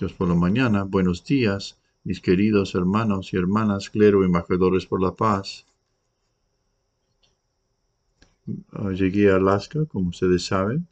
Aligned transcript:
Dios 0.00 0.14
por 0.14 0.28
la 0.28 0.34
mañana, 0.34 0.84
buenos 0.84 1.22
días, 1.22 1.78
mis 2.04 2.22
queridos 2.22 2.74
hermanos 2.74 3.34
y 3.34 3.36
hermanas, 3.36 3.90
clero 3.90 4.22
y 4.22 4.24
embajadores 4.24 4.86
por 4.86 5.02
la 5.02 5.14
paz. 5.14 5.66
Ah, 8.72 8.92
llegué 8.92 9.30
a 9.30 9.36
Alaska, 9.36 9.84
como 9.84 10.08
ustedes 10.08 10.46
saben. 10.46 10.86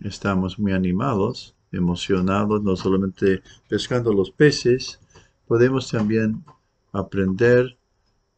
Estamos 0.00 0.58
muy 0.58 0.72
animados, 0.72 1.54
emocionados, 1.70 2.60
no 2.64 2.74
solamente 2.74 3.40
pescando 3.68 4.12
los 4.12 4.32
peces, 4.32 4.98
podemos 5.46 5.88
también 5.88 6.44
aprender 6.90 7.78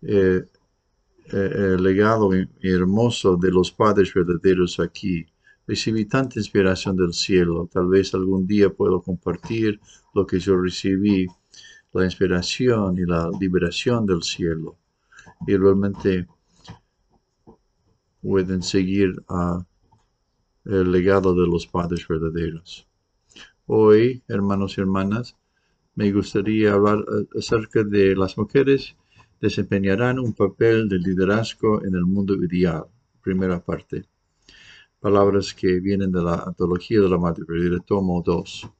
eh, 0.03 0.45
eh, 1.25 1.51
el 1.55 1.83
legado 1.83 2.29
hermoso 2.61 3.39
de 3.39 3.51
los 3.51 3.73
padres 3.73 4.13
verdaderos 4.13 4.79
aquí 4.79 5.27
recibí 5.71 6.05
tanta 6.05 6.41
inspiración 6.41 6.97
del 6.97 7.13
cielo. 7.13 7.69
Tal 7.73 7.87
vez 7.87 8.13
algún 8.13 8.45
día 8.45 8.71
puedo 8.71 9.01
compartir 9.01 9.79
lo 10.13 10.27
que 10.27 10.41
yo 10.41 10.61
recibí, 10.61 11.29
la 11.93 12.05
inspiración 12.05 12.99
y 12.99 13.07
la 13.07 13.31
liberación 13.41 14.05
del 14.05 14.25
cielo. 14.25 14.79
Y 15.47 15.57
realmente 15.57 16.27
pueden 18.21 18.63
seguir 18.65 19.23
el 20.65 20.91
legado 20.91 21.35
de 21.35 21.47
los 21.47 21.69
padres 21.69 22.07
verdaderos. 22.09 22.89
Hoy, 23.67 24.25
hermanos 24.27 24.77
y 24.77 24.81
hermanas, 24.81 25.37
me 25.95 26.11
gustaría 26.11 26.73
hablar 26.73 26.99
eh, 26.99 27.39
acerca 27.39 27.85
de 27.85 28.17
las 28.17 28.37
mujeres 28.37 28.97
desempeñarán 29.41 30.19
un 30.19 30.35
papel 30.35 30.89
de 30.89 30.99
liderazgo 30.99 31.83
en 31.85 31.95
el 31.95 32.05
mundo 32.05 32.35
ideal. 32.35 32.85
Primera 33.23 33.65
parte 33.65 34.05
palabras 35.01 35.55
que 35.55 35.81
vienen 35.81 36.13
de 36.13 36.23
la 36.23 36.35
antología 36.47 37.01
de 37.01 37.09
la 37.09 37.17
Madre 37.17 37.47
Perdida, 37.47 37.79
tomo 37.81 38.23
2. 38.23 38.71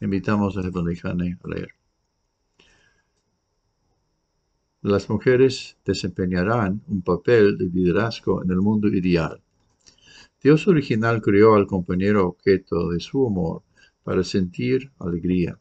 Invitamos 0.00 0.56
a 0.56 0.62
Jane 0.62 1.38
a 1.42 1.48
leer. 1.48 1.70
Las 4.82 5.08
mujeres 5.08 5.76
desempeñarán 5.84 6.82
un 6.88 7.02
papel 7.02 7.56
de 7.56 7.66
liderazgo 7.66 8.42
en 8.42 8.50
el 8.50 8.58
mundo 8.58 8.88
ideal. 8.88 9.40
Dios 10.42 10.66
original 10.66 11.22
creó 11.22 11.54
al 11.54 11.66
compañero 11.66 12.26
objeto 12.26 12.90
de 12.90 12.98
su 12.98 13.26
amor 13.26 13.62
para 14.02 14.24
sentir 14.24 14.90
alegría. 14.98 15.58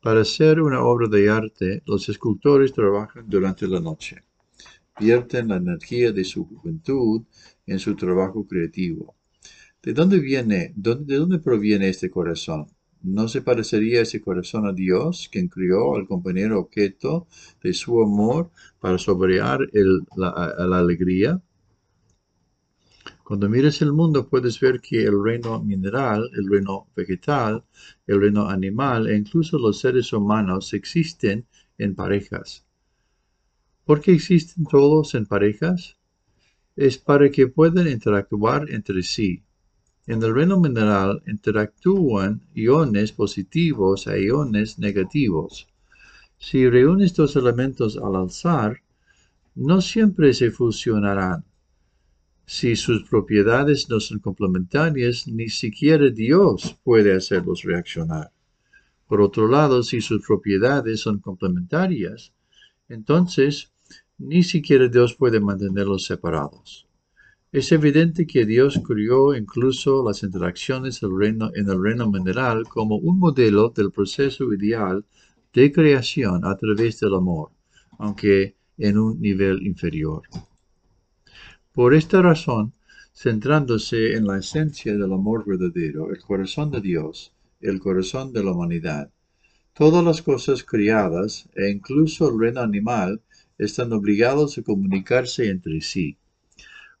Para 0.00 0.22
hacer 0.22 0.60
una 0.60 0.82
obra 0.82 1.08
de 1.08 1.28
arte, 1.30 1.82
los 1.86 2.08
escultores 2.08 2.72
trabajan 2.72 3.28
durante 3.28 3.66
la 3.68 3.80
noche. 3.80 4.27
Vierten 5.00 5.48
la 5.48 5.56
energía 5.56 6.12
de 6.12 6.24
su 6.24 6.44
juventud 6.44 7.22
en 7.66 7.78
su 7.78 7.94
trabajo 7.94 8.46
creativo. 8.46 9.16
¿De 9.82 9.92
dónde 9.92 10.18
viene, 10.18 10.72
de 10.76 11.16
dónde 11.16 11.38
proviene 11.38 11.88
este 11.88 12.10
corazón? 12.10 12.66
¿No 13.02 13.28
se 13.28 13.42
parecería 13.42 14.00
ese 14.02 14.20
corazón 14.20 14.66
a 14.66 14.72
Dios, 14.72 15.28
quien 15.30 15.48
crió 15.48 15.94
al 15.94 16.06
compañero 16.08 16.58
objeto 16.58 17.28
de 17.62 17.72
su 17.72 18.02
amor 18.02 18.50
para 18.80 18.98
sobrear 18.98 19.60
la, 20.16 20.54
la 20.58 20.78
alegría? 20.78 21.40
Cuando 23.22 23.48
mires 23.48 23.80
el 23.82 23.92
mundo 23.92 24.28
puedes 24.28 24.58
ver 24.58 24.80
que 24.80 25.04
el 25.04 25.22
reino 25.22 25.62
mineral, 25.62 26.28
el 26.34 26.50
reino 26.50 26.88
vegetal, 26.96 27.64
el 28.06 28.20
reino 28.20 28.48
animal 28.48 29.06
e 29.06 29.16
incluso 29.16 29.58
los 29.58 29.78
seres 29.78 30.12
humanos 30.12 30.74
existen 30.74 31.46
en 31.76 31.94
parejas. 31.94 32.67
¿Por 33.88 34.02
qué 34.02 34.12
existen 34.12 34.66
todos 34.66 35.14
en 35.14 35.24
parejas? 35.24 35.96
es 36.76 36.98
para 36.98 37.30
que 37.30 37.46
puedan 37.46 37.88
interactuar 37.88 38.70
entre 38.70 39.02
sí. 39.02 39.42
En 40.06 40.22
el 40.22 40.34
reino 40.34 40.60
mineral 40.60 41.22
interactúan 41.26 42.42
iones 42.54 43.12
positivos 43.12 44.06
a 44.06 44.18
iones 44.18 44.78
negativos. 44.78 45.66
Si 46.36 46.68
reúnes 46.68 47.14
dos 47.14 47.34
elementos 47.34 47.96
al 47.96 48.14
alzar, 48.14 48.82
no 49.54 49.80
siempre 49.80 50.34
se 50.34 50.50
fusionarán. 50.50 51.46
Si 52.44 52.76
sus 52.76 53.08
propiedades 53.08 53.88
no 53.88 54.00
son 54.00 54.18
complementarias, 54.18 55.26
ni 55.26 55.48
siquiera 55.48 56.10
Dios 56.10 56.76
puede 56.84 57.16
hacerlos 57.16 57.62
reaccionar. 57.62 58.30
Por 59.06 59.22
otro 59.22 59.48
lado, 59.48 59.82
si 59.82 60.02
sus 60.02 60.26
propiedades 60.26 61.00
son 61.00 61.20
complementarias, 61.20 62.34
entonces 62.90 63.72
ni 64.18 64.42
siquiera 64.42 64.88
Dios 64.88 65.14
puede 65.14 65.40
mantenerlos 65.40 66.04
separados. 66.04 66.86
Es 67.50 67.72
evidente 67.72 68.26
que 68.26 68.44
Dios 68.44 68.80
crió 68.86 69.34
incluso 69.34 70.04
las 70.06 70.22
interacciones 70.22 71.00
reino, 71.00 71.50
en 71.54 71.70
el 71.70 71.82
reino 71.82 72.10
mineral 72.10 72.64
como 72.68 72.96
un 72.96 73.18
modelo 73.18 73.70
del 73.70 73.90
proceso 73.90 74.52
ideal 74.52 75.04
de 75.54 75.72
creación 75.72 76.44
a 76.44 76.56
través 76.56 77.00
del 77.00 77.14
amor, 77.14 77.50
aunque 77.98 78.54
en 78.76 78.98
un 78.98 79.20
nivel 79.20 79.66
inferior. 79.66 80.22
Por 81.72 81.94
esta 81.94 82.20
razón, 82.20 82.74
centrándose 83.14 84.14
en 84.14 84.26
la 84.26 84.38
esencia 84.38 84.92
del 84.92 85.12
amor 85.12 85.44
verdadero, 85.46 86.10
el 86.10 86.20
corazón 86.20 86.70
de 86.70 86.80
Dios, 86.80 87.32
el 87.60 87.80
corazón 87.80 88.32
de 88.32 88.44
la 88.44 88.52
humanidad, 88.52 89.10
todas 89.72 90.04
las 90.04 90.22
cosas 90.22 90.64
criadas, 90.64 91.48
e 91.54 91.70
incluso 91.70 92.28
el 92.28 92.38
reino 92.38 92.60
animal, 92.60 93.22
están 93.58 93.92
obligados 93.92 94.56
a 94.56 94.62
comunicarse 94.62 95.50
entre 95.50 95.80
sí. 95.80 96.16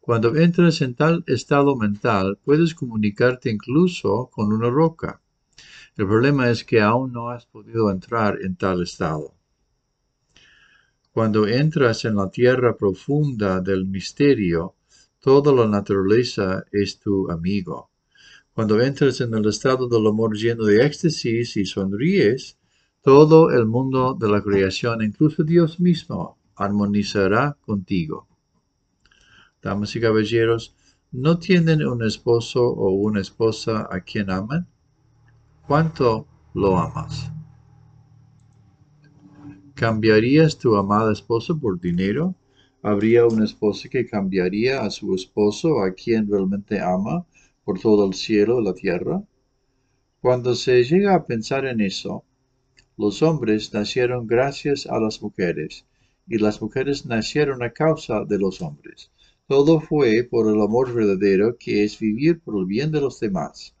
Cuando 0.00 0.34
entras 0.36 0.80
en 0.80 0.94
tal 0.94 1.22
estado 1.26 1.76
mental, 1.76 2.38
puedes 2.44 2.74
comunicarte 2.74 3.50
incluso 3.50 4.30
con 4.32 4.52
una 4.52 4.70
roca. 4.70 5.20
El 5.96 6.06
problema 6.06 6.48
es 6.48 6.64
que 6.64 6.80
aún 6.80 7.12
no 7.12 7.30
has 7.30 7.46
podido 7.46 7.90
entrar 7.90 8.38
en 8.40 8.56
tal 8.56 8.82
estado. 8.82 9.34
Cuando 11.12 11.46
entras 11.46 12.04
en 12.04 12.16
la 12.16 12.30
tierra 12.30 12.76
profunda 12.76 13.60
del 13.60 13.84
misterio, 13.86 14.76
toda 15.20 15.52
la 15.52 15.66
naturaleza 15.66 16.64
es 16.72 16.98
tu 16.98 17.30
amigo. 17.30 17.90
Cuando 18.54 18.80
entras 18.80 19.20
en 19.20 19.34
el 19.34 19.46
estado 19.46 19.88
del 19.88 20.06
amor 20.06 20.36
lleno 20.36 20.64
de 20.64 20.86
éxtasis 20.86 21.56
y 21.56 21.64
sonríes, 21.66 22.56
todo 23.02 23.50
el 23.50 23.66
mundo 23.66 24.16
de 24.18 24.28
la 24.28 24.42
creación, 24.42 25.02
incluso 25.02 25.44
Dios 25.44 25.80
mismo, 25.80 26.37
armonizará 26.58 27.56
contigo. 27.64 28.26
Damas 29.62 29.94
y 29.96 30.00
caballeros, 30.00 30.74
¿no 31.12 31.38
tienen 31.38 31.86
un 31.86 32.04
esposo 32.04 32.68
o 32.68 32.90
una 32.90 33.20
esposa 33.20 33.88
a 33.90 34.00
quien 34.00 34.30
aman? 34.30 34.66
¿Cuánto 35.66 36.26
lo 36.54 36.78
amas? 36.78 37.30
¿Cambiarías 39.74 40.58
tu 40.58 40.76
amada 40.76 41.12
esposa 41.12 41.54
por 41.54 41.80
dinero? 41.80 42.34
¿Habría 42.82 43.26
una 43.26 43.44
esposa 43.44 43.88
que 43.88 44.06
cambiaría 44.06 44.82
a 44.82 44.90
su 44.90 45.14
esposo 45.14 45.82
a 45.82 45.92
quien 45.92 46.28
realmente 46.30 46.80
ama 46.80 47.26
por 47.64 47.78
todo 47.80 48.06
el 48.06 48.14
cielo 48.14 48.60
y 48.60 48.64
la 48.64 48.74
tierra? 48.74 49.22
Cuando 50.20 50.54
se 50.54 50.82
llega 50.82 51.14
a 51.14 51.26
pensar 51.26 51.64
en 51.66 51.80
eso, 51.80 52.24
los 52.96 53.22
hombres 53.22 53.72
nacieron 53.72 54.26
gracias 54.26 54.86
a 54.86 54.98
las 54.98 55.22
mujeres 55.22 55.87
y 56.28 56.38
las 56.38 56.60
mujeres 56.60 57.06
nacieron 57.06 57.62
a 57.62 57.72
causa 57.72 58.24
de 58.24 58.38
los 58.38 58.60
hombres. 58.60 59.10
Todo 59.46 59.80
fue 59.80 60.28
por 60.30 60.46
el 60.52 60.60
amor 60.60 60.92
verdadero 60.92 61.56
que 61.58 61.84
es 61.84 61.98
vivir 61.98 62.40
por 62.40 62.58
el 62.58 62.66
bien 62.66 62.92
de 62.92 63.00
los 63.00 63.18
demás. 63.18 63.74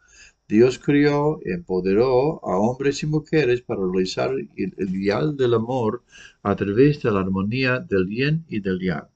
Dios 0.48 0.78
crió, 0.78 1.40
empoderó 1.44 2.40
a 2.42 2.56
hombres 2.56 3.02
y 3.02 3.06
mujeres 3.06 3.60
para 3.60 3.82
realizar 3.82 4.30
el 4.32 4.48
ideal 4.78 5.36
del 5.36 5.52
amor 5.52 6.02
a 6.42 6.56
través 6.56 7.02
de 7.02 7.10
la 7.10 7.20
armonía 7.20 7.80
del 7.80 8.06
bien 8.06 8.46
y 8.48 8.60
del 8.60 8.80
yang. 8.80 9.08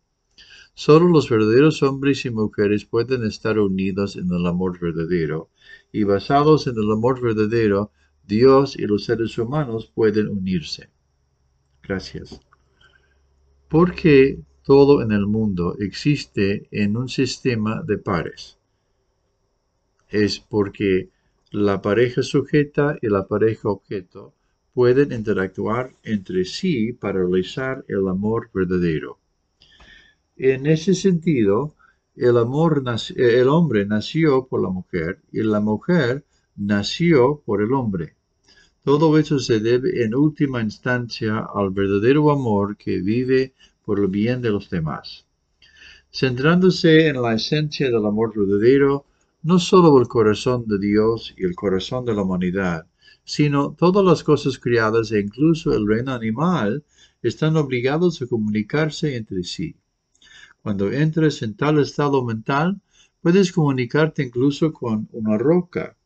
Solo 0.75 1.09
los 1.09 1.31
verdaderos 1.31 1.82
hombres 1.82 2.25
y 2.26 2.31
mujeres 2.31 2.84
pueden 2.84 3.25
estar 3.25 3.59
unidos 3.59 4.16
en 4.16 4.31
el 4.31 4.47
amor 4.47 4.78
verdadero, 4.78 5.49
y 5.91 6.04
basados 6.04 6.67
en 6.67 6.76
el 6.76 6.90
amor 6.93 7.20
verdadero, 7.20 7.93
Dios 8.26 8.76
y 8.76 8.82
los 8.82 9.05
seres 9.05 9.38
humanos 9.38 9.90
pueden 9.94 10.28
unirse. 10.28 10.90
Gracias. 11.82 12.40
Porque 13.73 14.39
todo 14.67 15.01
en 15.01 15.13
el 15.13 15.27
mundo 15.27 15.77
existe 15.79 16.69
en 16.71 16.95
un 16.95 17.09
sistema 17.09 17.83
de 17.83 17.97
pares. 17.97 18.59
Es 20.11 20.41
porque 20.41 21.09
la 21.51 21.81
pareja 21.81 22.23
sujeta 22.23 22.99
y 23.01 23.09
la 23.09 23.27
pareja 23.27 23.71
objeto 23.71 24.35
pueden 24.75 25.11
interactuar 25.11 25.95
entre 26.03 26.45
sí 26.45 26.93
para 26.93 27.21
realizar 27.21 27.83
el 27.89 28.07
amor 28.09 28.51
verdadero. 28.53 29.19
En 30.37 30.67
ese 30.67 30.93
sentido, 30.93 31.75
el, 32.15 32.37
el 32.37 33.49
hombre 33.49 33.87
nació 33.87 34.49
por 34.49 34.63
la 34.63 34.69
mujer 34.69 35.23
y 35.33 35.43
la 35.45 35.61
mujer 35.61 36.27
nació 36.57 37.41
por 37.47 37.63
el 37.63 37.73
hombre. 37.73 38.17
Todo 38.84 39.17
eso 39.17 39.38
se 39.38 39.61
debe 39.61 40.02
en 40.02 40.12
última 40.12 40.61
instancia 40.61 41.46
al 41.55 41.70
verdadero 41.70 42.32
amor 42.32 42.76
que 42.76 43.00
vive 43.00 43.55
por 43.84 44.00
el 44.00 44.08
bien 44.08 44.43
de 44.43 44.50
los 44.50 44.70
demás. 44.70 45.25
Centrándose 46.11 47.06
en 47.06 47.23
la 47.23 47.34
esencia 47.34 47.87
del 47.87 48.05
amor 48.05 48.32
verdadero, 48.37 49.06
no 49.44 49.61
solo 49.61 50.00
el 50.00 50.08
corazón 50.08 50.67
de 50.67 50.81
Dios 50.81 51.32
y 51.37 51.44
el 51.44 51.55
corazón 51.55 52.05
de 52.05 52.14
la 52.14 52.23
humanidad, 52.23 52.87
sino 53.25 53.73
todas 53.73 54.05
las 54.05 54.25
cosas 54.25 54.58
criadas 54.58 55.12
e 55.12 55.20
incluso 55.20 55.73
el 55.73 55.87
reino 55.87 56.12
animal 56.12 56.82
están 57.23 57.56
obligados 57.56 58.20
a 58.20 58.26
comunicarse 58.26 59.17
entre 59.17 59.44
sí. 59.44 59.76
Cuando 60.61 60.90
entres 60.90 61.40
en 61.43 61.55
tal 61.55 61.78
estado 61.78 62.25
mental, 62.25 62.81
puedes 63.20 63.52
comunicarte 63.52 64.25
incluso 64.25 64.73
con 64.73 65.08
una 65.12 65.38
roca. 65.38 65.96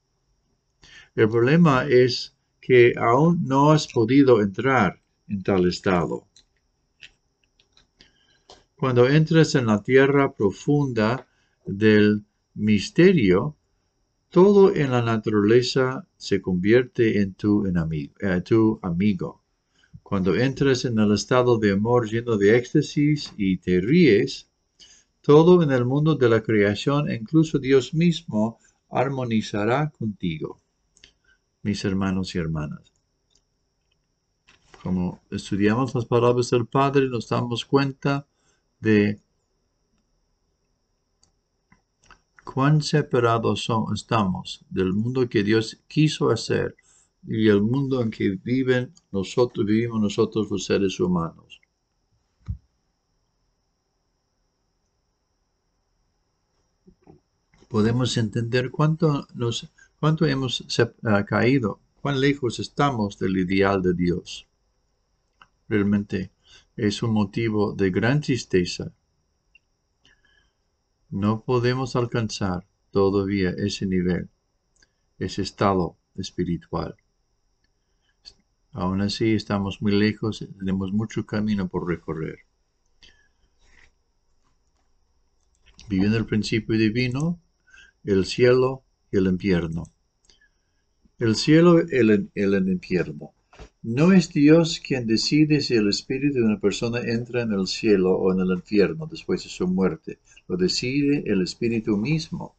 El 1.15 1.31
problema 1.31 1.87
es 1.87 2.36
que 2.67 2.95
aún 2.99 3.45
no 3.47 3.71
has 3.71 3.87
podido 3.87 4.43
entrar 4.43 5.01
en 5.29 5.41
tal 5.45 5.69
estado. 5.69 6.27
Cuando 8.75 9.09
entres 9.09 9.55
en 9.55 9.67
la 9.67 9.85
tierra 9.85 10.35
profunda 10.35 11.29
del 11.65 12.25
misterio, 12.55 13.55
todo 14.31 14.75
en 14.75 14.91
la 14.91 15.01
naturaleza 15.01 16.09
se 16.17 16.43
convierte 16.43 17.21
en 17.21 17.35
tu, 17.35 17.65
eh, 17.67 18.41
tu 18.41 18.81
amigo. 18.83 19.45
Cuando 20.03 20.35
entras 20.35 20.85
en 20.87 20.99
el 20.99 21.13
estado 21.13 21.59
de 21.59 21.71
amor 21.71 22.11
lleno 22.11 22.37
de 22.37 22.57
éxtasis 22.57 23.33
y 23.37 23.59
te 23.59 23.81
ríes, 23.81 24.51
todo 25.21 25.63
en 25.63 25.71
el 25.71 25.85
mundo 25.85 26.17
de 26.17 26.29
la 26.29 26.43
creación, 26.43 27.13
incluso 27.13 27.61
Dios 27.61 27.95
mismo, 27.95 28.59
armonizará 28.91 29.93
contigo. 29.97 30.61
Mis 31.67 31.85
hermanos 31.85 32.33
y 32.33 32.39
hermanas. 32.39 32.93
Como 34.85 35.21
estudiamos 35.33 35.97
las 35.97 36.05
palabras 36.05 36.51
del 36.51 36.65
Padre, 36.65 37.09
nos 37.09 37.29
damos 37.29 37.65
cuenta 37.65 38.25
de 38.79 39.21
cuán 42.45 42.83
separados 42.83 43.67
estamos 43.93 44.65
del 44.71 44.93
mundo 44.93 45.29
que 45.29 45.43
Dios 45.43 45.83
quiso 45.89 46.31
hacer 46.31 46.77
y 47.27 47.49
el 47.49 47.63
mundo 47.63 48.01
en 48.01 48.13
que 48.13 48.39
viven 48.45 48.93
nosotros, 49.11 49.67
vivimos 49.67 50.01
nosotros 50.01 50.49
los 50.49 50.67
seres 50.67 51.01
humanos. 51.01 51.61
Podemos 57.69 58.17
entender 58.17 58.71
cuánto, 58.71 59.27
nos, 59.35 59.69
cuánto 60.01 60.27
hemos 60.27 60.65
ah, 61.05 61.25
caído, 61.25 61.81
cuán 62.01 62.21
lejos 62.21 62.59
estamos 62.59 63.19
del 63.19 63.37
ideal 63.37 63.83
de 63.83 63.95
Dios. 63.95 64.47
Realmente 65.69 66.31
es 66.77 67.03
un 67.03 67.13
motivo 67.13 67.73
de 67.73 67.91
gran 67.91 68.21
tristeza. 68.21 68.93
No 71.11 71.43
podemos 71.43 71.97
alcanzar 71.97 72.67
todavía 72.91 73.51
ese 73.51 73.87
nivel, 73.87 74.29
ese 75.19 75.43
estado 75.43 75.97
espiritual. 76.17 76.97
Aún 78.73 79.01
así 79.01 79.33
estamos 79.33 79.81
muy 79.81 79.93
lejos, 79.93 80.47
tenemos 80.59 80.93
mucho 80.93 81.25
camino 81.25 81.67
por 81.69 81.89
recorrer. 81.89 82.41
Viviendo 85.89 86.19
el 86.19 86.27
principio 86.27 86.77
divino, 86.77 87.41
el 88.05 88.27
cielo 88.27 88.86
el 89.13 89.27
infierno. 89.27 89.85
El 91.19 91.37
cielo 91.37 91.81
el, 91.81 92.31
el 92.35 92.69
infierno. 92.69 93.33
No 93.83 94.13
es 94.13 94.31
Dios 94.31 94.81
quien 94.81 95.07
decide 95.07 95.61
si 95.61 95.75
el 95.75 95.89
espíritu 95.89 96.39
de 96.39 96.45
una 96.45 96.61
persona 96.61 97.01
entra 97.01 97.43
en 97.43 97.53
el 97.53 97.67
cielo 97.67 98.17
o 98.17 98.33
en 98.33 98.41
el 98.41 98.51
infierno 98.51 99.07
después 99.07 99.45
de 99.45 99.49
su 99.49 99.67
muerte. 99.69 100.19
Lo 100.49 100.57
decide 100.57 101.23
el 101.27 101.41
espíritu 101.43 101.97
mismo. 101.97 102.57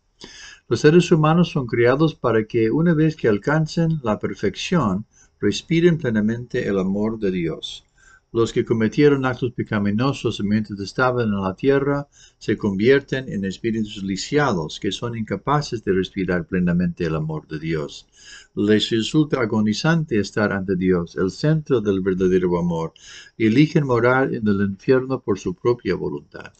Los 0.69 0.81
seres 0.81 1.11
humanos 1.11 1.49
son 1.49 1.67
criados 1.67 2.15
para 2.15 2.45
que 2.45 2.71
una 2.71 2.93
vez 2.93 3.15
que 3.15 3.27
alcancen 3.27 3.99
la 4.03 4.19
perfección, 4.19 5.05
respiren 5.39 5.97
plenamente 5.97 6.67
el 6.67 6.79
amor 6.79 7.19
de 7.19 7.31
Dios. 7.31 7.85
Los 8.33 8.51
que 8.51 8.65
cometieron 8.65 9.25
actos 9.25 9.53
pecaminosos 9.53 10.41
mientras 10.43 10.79
estaban 10.81 11.29
en 11.29 11.41
la 11.41 11.55
tierra 11.55 12.09
se 12.37 12.57
convierten 12.57 13.31
en 13.31 13.45
espíritus 13.45 14.03
lisiados 14.03 14.81
que 14.81 14.91
son 14.91 15.17
incapaces 15.17 15.83
de 15.85 15.93
respirar 15.93 16.45
plenamente 16.45 17.05
el 17.05 17.15
amor 17.15 17.47
de 17.47 17.57
Dios. 17.57 18.05
Les 18.53 18.89
resulta 18.89 19.39
agonizante 19.39 20.19
estar 20.19 20.51
ante 20.51 20.75
Dios, 20.75 21.15
el 21.15 21.31
centro 21.31 21.79
del 21.79 22.01
verdadero 22.01 22.59
amor, 22.59 22.93
eligen 23.37 23.85
morar 23.85 24.33
en 24.33 24.45
el 24.45 24.59
infierno 24.61 25.21
por 25.21 25.39
su 25.39 25.55
propia 25.55 25.95
voluntad. 25.95 26.51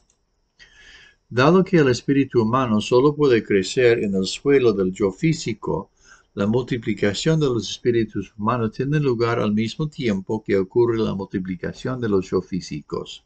Dado 1.30 1.66
que 1.66 1.78
el 1.78 1.90
espíritu 1.90 2.42
humano 2.42 2.80
solo 2.80 3.14
puede 3.14 3.44
crecer 3.44 4.02
en 4.02 4.16
el 4.16 4.26
suelo 4.26 4.72
del 4.72 4.94
yo 4.94 5.12
físico, 5.12 5.92
la 6.38 6.46
multiplicación 6.46 7.40
de 7.40 7.48
los 7.48 7.68
espíritus 7.68 8.32
humanos 8.38 8.72
tiene 8.72 9.00
lugar 9.00 9.40
al 9.40 9.54
mismo 9.54 9.90
tiempo 9.90 10.44
que 10.44 10.56
ocurre 10.56 11.00
la 11.00 11.16
multiplicación 11.16 12.00
de 12.00 12.10
los 12.10 12.30
yo 12.30 12.44
físicos 12.44 13.24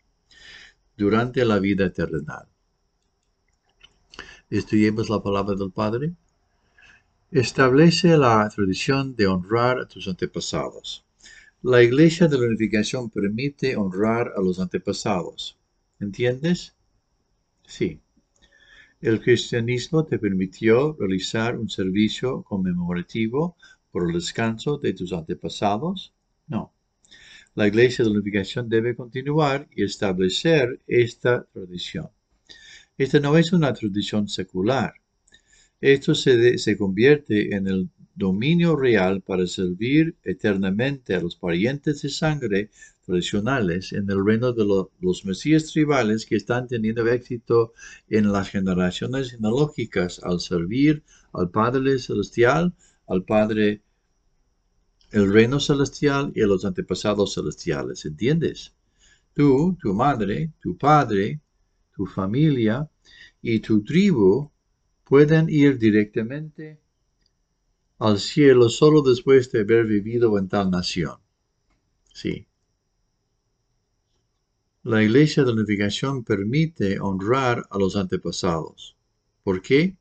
durante 0.95 1.43
la 1.43 1.59
vida 1.59 1.91
terrenal. 1.91 2.47
Estudiemos 4.49 5.09
la 5.09 5.21
palabra 5.21 5.55
del 5.55 5.71
Padre. 5.71 6.13
Establece 7.31 8.17
la 8.17 8.47
tradición 8.47 9.13
de 9.13 9.27
honrar 9.27 9.79
a 9.79 9.87
tus 9.89 10.07
antepasados. 10.07 11.03
La 11.63 11.83
Iglesia 11.83 12.29
de 12.29 12.37
la 12.37 12.45
Unificación 12.45 13.09
permite 13.09 13.75
honrar 13.75 14.31
a 14.37 14.41
los 14.41 14.57
antepasados. 14.57 15.57
¿Entiendes? 15.99 16.73
Sí. 17.65 17.99
El 19.01 19.19
cristianismo 19.19 20.05
te 20.05 20.19
permitió 20.19 20.95
realizar 20.99 21.57
un 21.57 21.69
servicio 21.69 22.43
conmemorativo 22.43 23.57
por 23.89 24.07
el 24.07 24.13
descanso 24.13 24.77
de 24.77 24.93
tus 24.93 25.11
antepasados? 25.11 26.13
No. 26.45 26.71
La 27.55 27.67
Iglesia 27.67 28.05
de 28.05 28.11
la 28.11 28.17
Unificación 28.17 28.69
debe 28.69 28.95
continuar 28.95 29.67
y 29.75 29.83
establecer 29.85 30.81
esta 30.85 31.47
tradición. 31.51 32.09
Esta 32.95 33.19
no 33.19 33.35
es 33.39 33.51
una 33.53 33.73
tradición 33.73 34.27
secular. 34.27 34.93
Esto 35.79 36.13
se, 36.13 36.59
se 36.59 36.77
convierte 36.77 37.55
en 37.55 37.67
el 37.67 37.89
dominio 38.13 38.75
real 38.75 39.21
para 39.21 39.47
servir 39.47 40.15
eternamente 40.23 41.15
a 41.15 41.21
los 41.21 41.35
parientes 41.35 42.03
de 42.03 42.09
sangre 42.09 42.69
tradicionales 43.11 43.91
en 43.91 44.09
el 44.09 44.25
reino 44.25 44.53
de 44.53 44.65
los 45.01 45.25
mesías 45.25 45.65
tribales 45.65 46.25
que 46.25 46.37
están 46.37 46.67
teniendo 46.67 47.05
éxito 47.07 47.73
en 48.07 48.31
las 48.31 48.49
generaciones 48.49 49.31
genealógicas 49.31 50.21
al 50.23 50.39
servir 50.39 51.03
al 51.33 51.49
Padre 51.49 51.99
Celestial, 51.99 52.73
al 53.07 53.23
Padre, 53.25 53.81
el 55.11 55.31
reino 55.33 55.59
celestial 55.59 56.31
y 56.33 56.41
a 56.41 56.47
los 56.47 56.63
antepasados 56.63 57.33
celestiales. 57.33 58.05
¿Entiendes? 58.05 58.73
Tú, 59.33 59.77
tu 59.81 59.93
madre, 59.93 60.53
tu 60.61 60.77
padre, 60.77 61.41
tu 61.93 62.05
familia 62.05 62.89
y 63.41 63.59
tu 63.59 63.83
tribu 63.83 64.49
pueden 65.03 65.49
ir 65.49 65.77
directamente 65.77 66.79
al 67.99 68.19
cielo 68.19 68.69
solo 68.69 69.01
después 69.01 69.51
de 69.51 69.61
haber 69.61 69.85
vivido 69.85 70.37
en 70.37 70.47
tal 70.47 70.71
nación. 70.71 71.17
Sí. 72.13 72.47
La 74.83 75.03
Iglesia 75.03 75.43
de 75.43 75.49
la 75.49 75.61
Unificación 75.61 76.23
permite 76.23 76.99
honrar 76.99 77.67
a 77.69 77.77
los 77.77 77.95
antepasados. 77.95 78.95
¿Por 79.43 79.61
qué? 79.61 79.95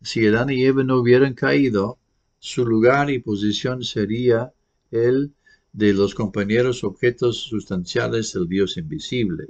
Si 0.00 0.26
Adán 0.26 0.48
y 0.48 0.64
Eva 0.64 0.82
no 0.82 0.96
hubieran 0.96 1.34
caído, 1.34 1.98
su 2.38 2.64
lugar 2.64 3.10
y 3.10 3.18
posición 3.18 3.84
sería 3.84 4.54
el 4.90 5.34
de 5.74 5.92
los 5.92 6.14
compañeros 6.14 6.84
objetos 6.84 7.42
sustanciales 7.42 8.32
del 8.32 8.48
Dios 8.48 8.78
invisible. 8.78 9.48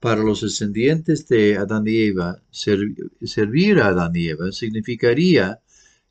Para 0.00 0.24
los 0.24 0.40
descendientes 0.40 1.28
de 1.28 1.56
Adán 1.56 1.84
y 1.86 1.96
Eva, 2.08 2.42
servir 2.50 3.78
a 3.78 3.86
Adán 3.86 4.16
y 4.16 4.30
Eva 4.30 4.50
significaría 4.50 5.60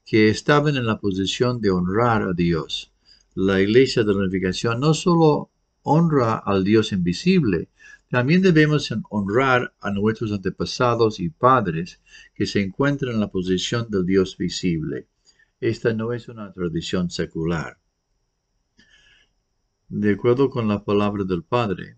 que 0.06 0.30
estaban 0.30 0.78
en 0.78 0.86
la 0.86 0.98
posición 0.98 1.60
de 1.60 1.72
honrar 1.72 2.22
a 2.22 2.32
Dios. 2.32 2.94
La 3.36 3.60
Iglesia 3.60 4.04
de 4.04 4.14
la 4.14 4.20
Unificación 4.20 4.80
no 4.80 4.94
solo 4.94 5.50
honra 5.92 6.38
al 6.38 6.64
Dios 6.64 6.92
invisible, 6.92 7.70
también 8.10 8.44
debemos 8.44 8.94
honrar 9.10 9.74
a 9.82 9.90
nuestros 9.90 10.32
antepasados 10.32 11.20
y 11.20 11.30
padres 11.30 12.00
que 12.36 12.46
se 12.46 12.62
encuentran 12.62 13.16
en 13.16 13.20
la 13.20 13.32
posición 13.32 13.90
del 13.90 14.06
Dios 14.06 14.38
visible. 14.38 15.08
Esta 15.60 15.92
no 15.94 16.14
es 16.14 16.30
una 16.30 16.54
tradición 16.54 17.10
secular. 17.10 17.80
De 19.88 20.14
acuerdo 20.14 20.52
con 20.52 20.68
la 20.68 20.84
palabra 20.84 21.24
del 21.24 21.44
Padre, 21.44 21.98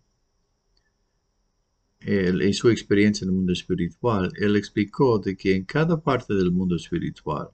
en 2.00 2.54
su 2.54 2.70
experiencia 2.70 3.26
en 3.26 3.32
el 3.32 3.36
mundo 3.36 3.52
espiritual, 3.52 4.32
él 4.38 4.56
explicó 4.56 5.20
de 5.20 5.36
que 5.36 5.54
en 5.54 5.66
cada 5.66 6.02
parte 6.02 6.34
del 6.34 6.52
mundo 6.52 6.78
espiritual, 6.78 7.50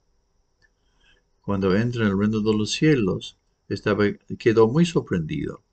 cuando 1.40 1.74
entra 1.76 2.06
en 2.06 2.12
el 2.12 2.18
reino 2.18 2.40
de 2.40 2.56
los 2.56 2.70
cielos, 2.70 3.36
estaba, 3.68 4.04
quedó 4.38 4.68
muy 4.68 4.86
sorprendido 4.86 5.64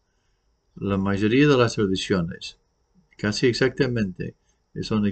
la 0.76 0.98
mayoría 0.98 1.48
de 1.48 1.58
las 1.58 1.76
tradiciones, 1.76 2.58
casi 3.18 3.48
exactamente, 3.48 4.36
son 4.82 5.06
eh, 5.06 5.12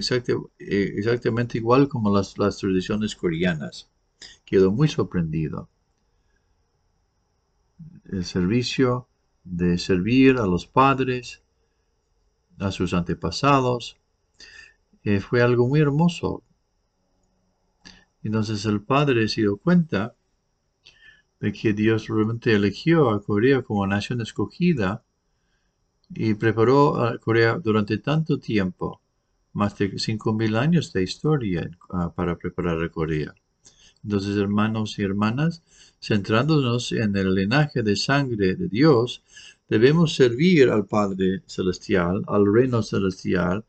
exactamente 0.58 1.58
igual 1.58 1.88
como 1.88 2.14
las, 2.14 2.34
tradiciones 2.34 3.16
coreanas. 3.16 3.90
Quedó 4.44 4.70
muy 4.70 4.88
sorprendido. 4.88 5.68
el 8.04 8.24
servicio 8.24 9.08
de 9.42 9.78
servir 9.78 10.36
a 10.36 10.46
los 10.46 10.66
padres, 10.66 11.42
a 12.58 12.70
sus 12.70 12.92
antepasados. 12.92 13.96
Eh, 15.02 15.20
fue 15.20 15.42
algo 15.42 15.66
muy 15.66 15.80
hermoso. 15.80 16.42
Entonces 18.22 18.64
el 18.66 18.82
padre 18.82 19.28
se 19.28 19.42
dio 19.42 19.56
cuenta 19.56 20.14
de 21.40 21.52
que 21.52 21.72
Dios 21.72 22.08
realmente 22.08 22.54
eligió 22.54 23.10
a 23.10 23.22
Corea 23.22 23.62
como 23.62 23.86
nación 23.86 24.20
escogida 24.20 25.03
y 26.14 26.34
preparó 26.34 26.96
a 27.02 27.18
Corea 27.18 27.58
durante 27.62 27.98
tanto 27.98 28.38
tiempo, 28.38 29.00
más 29.52 29.76
de 29.78 29.92
5.000 29.92 30.56
años 30.56 30.92
de 30.92 31.02
historia 31.02 31.70
ah, 31.90 32.12
para 32.14 32.36
preparar 32.36 32.82
a 32.82 32.88
Corea. 32.88 33.34
Entonces, 34.02 34.36
hermanos 34.36 34.98
y 34.98 35.02
hermanas, 35.02 35.62
centrándonos 36.00 36.92
en 36.92 37.16
el 37.16 37.34
linaje 37.34 37.82
de 37.82 37.96
sangre 37.96 38.54
de 38.54 38.68
Dios, 38.68 39.22
debemos 39.68 40.14
servir 40.14 40.68
al 40.68 40.86
Padre 40.86 41.42
Celestial, 41.46 42.22
al 42.26 42.52
reino 42.52 42.82
celestial 42.82 43.64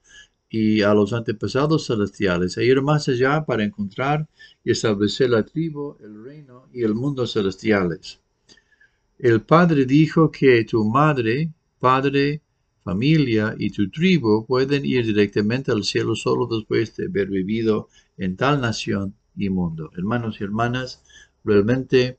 y 0.49 0.81
a 0.81 0.93
los 0.93 1.13
antepasados 1.13 1.87
celestiales, 1.87 2.57
e 2.57 2.65
ir 2.65 2.81
más 2.81 3.07
allá 3.07 3.45
para 3.45 3.63
encontrar 3.63 4.27
y 4.63 4.71
establecer 4.71 5.29
la 5.29 5.43
tribu, 5.43 5.95
el 6.01 6.23
reino 6.23 6.67
y 6.73 6.83
el 6.83 6.93
mundo 6.93 7.25
celestiales. 7.25 8.19
El 9.17 9.41
Padre 9.41 9.85
dijo 9.85 10.29
que 10.29 10.65
tu 10.65 10.83
madre, 10.83 11.49
padre, 11.79 12.41
familia 12.83 13.55
y 13.57 13.71
tu 13.71 13.89
tribu 13.89 14.45
pueden 14.45 14.85
ir 14.85 15.05
directamente 15.05 15.71
al 15.71 15.83
cielo 15.83 16.15
solo 16.15 16.47
después 16.47 16.95
de 16.95 17.05
haber 17.07 17.27
vivido 17.27 17.89
en 18.17 18.35
tal 18.37 18.61
nación 18.61 19.15
y 19.35 19.49
mundo. 19.49 19.91
Hermanos 19.97 20.39
y 20.39 20.43
hermanas, 20.43 21.03
realmente 21.43 22.17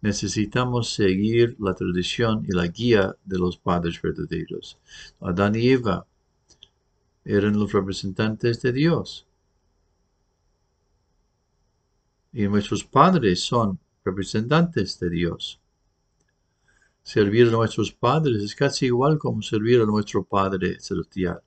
necesitamos 0.00 0.92
seguir 0.92 1.56
la 1.58 1.74
tradición 1.74 2.44
y 2.48 2.54
la 2.54 2.66
guía 2.68 3.16
de 3.24 3.38
los 3.38 3.58
padres 3.58 4.00
verdaderos. 4.00 4.78
Adán 5.20 5.54
y 5.56 5.68
Eva 5.68 6.06
eran 7.24 7.58
los 7.58 7.72
representantes 7.72 8.62
de 8.62 8.72
Dios. 8.72 9.26
Y 12.32 12.44
nuestros 12.44 12.84
padres 12.84 13.40
son 13.40 13.78
representantes 14.04 14.98
de 15.00 15.10
Dios. 15.10 15.60
Servir 17.06 17.46
a 17.46 17.50
nuestros 17.52 17.92
padres 17.92 18.42
es 18.42 18.56
casi 18.56 18.86
igual 18.86 19.16
como 19.16 19.40
servir 19.40 19.80
a 19.80 19.86
nuestro 19.86 20.24
Padre 20.24 20.80
Celestial. 20.80 21.40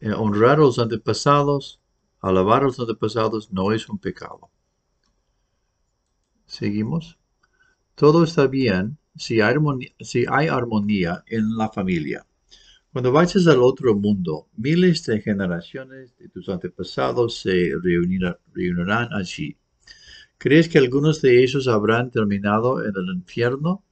Eh, 0.00 0.10
honrar 0.10 0.58
a 0.58 0.62
los 0.62 0.80
antepasados, 0.80 1.80
alabar 2.20 2.62
a 2.62 2.64
los 2.64 2.80
antepasados 2.80 3.52
no 3.52 3.70
es 3.70 3.88
un 3.88 3.98
pecado. 3.98 4.50
Seguimos. 6.46 7.16
Todo 7.94 8.24
está 8.24 8.48
bien 8.48 8.98
si 9.14 9.40
hay, 9.40 10.48
armonía, 10.48 11.22
en 11.28 11.56
la 11.56 11.68
familia. 11.68 12.26
Cuando 12.92 13.12
vayas 13.12 13.46
al 13.46 13.62
otro 13.62 13.94
mundo, 13.94 14.48
miles 14.56 15.04
de 15.04 15.20
generaciones 15.20 16.16
de 16.16 16.28
tus 16.28 16.48
antepasados 16.48 17.38
se 17.38 17.70
reunirán 17.80 19.14
allí. 19.14 19.56
¿Crees 20.40 20.68
que 20.68 20.78
algunos 20.78 21.20
de 21.20 21.42
ellos 21.42 21.66
habrán 21.66 22.12
terminado 22.12 22.84
en 22.84 22.92
el 22.96 23.12
infierno? 23.12 23.82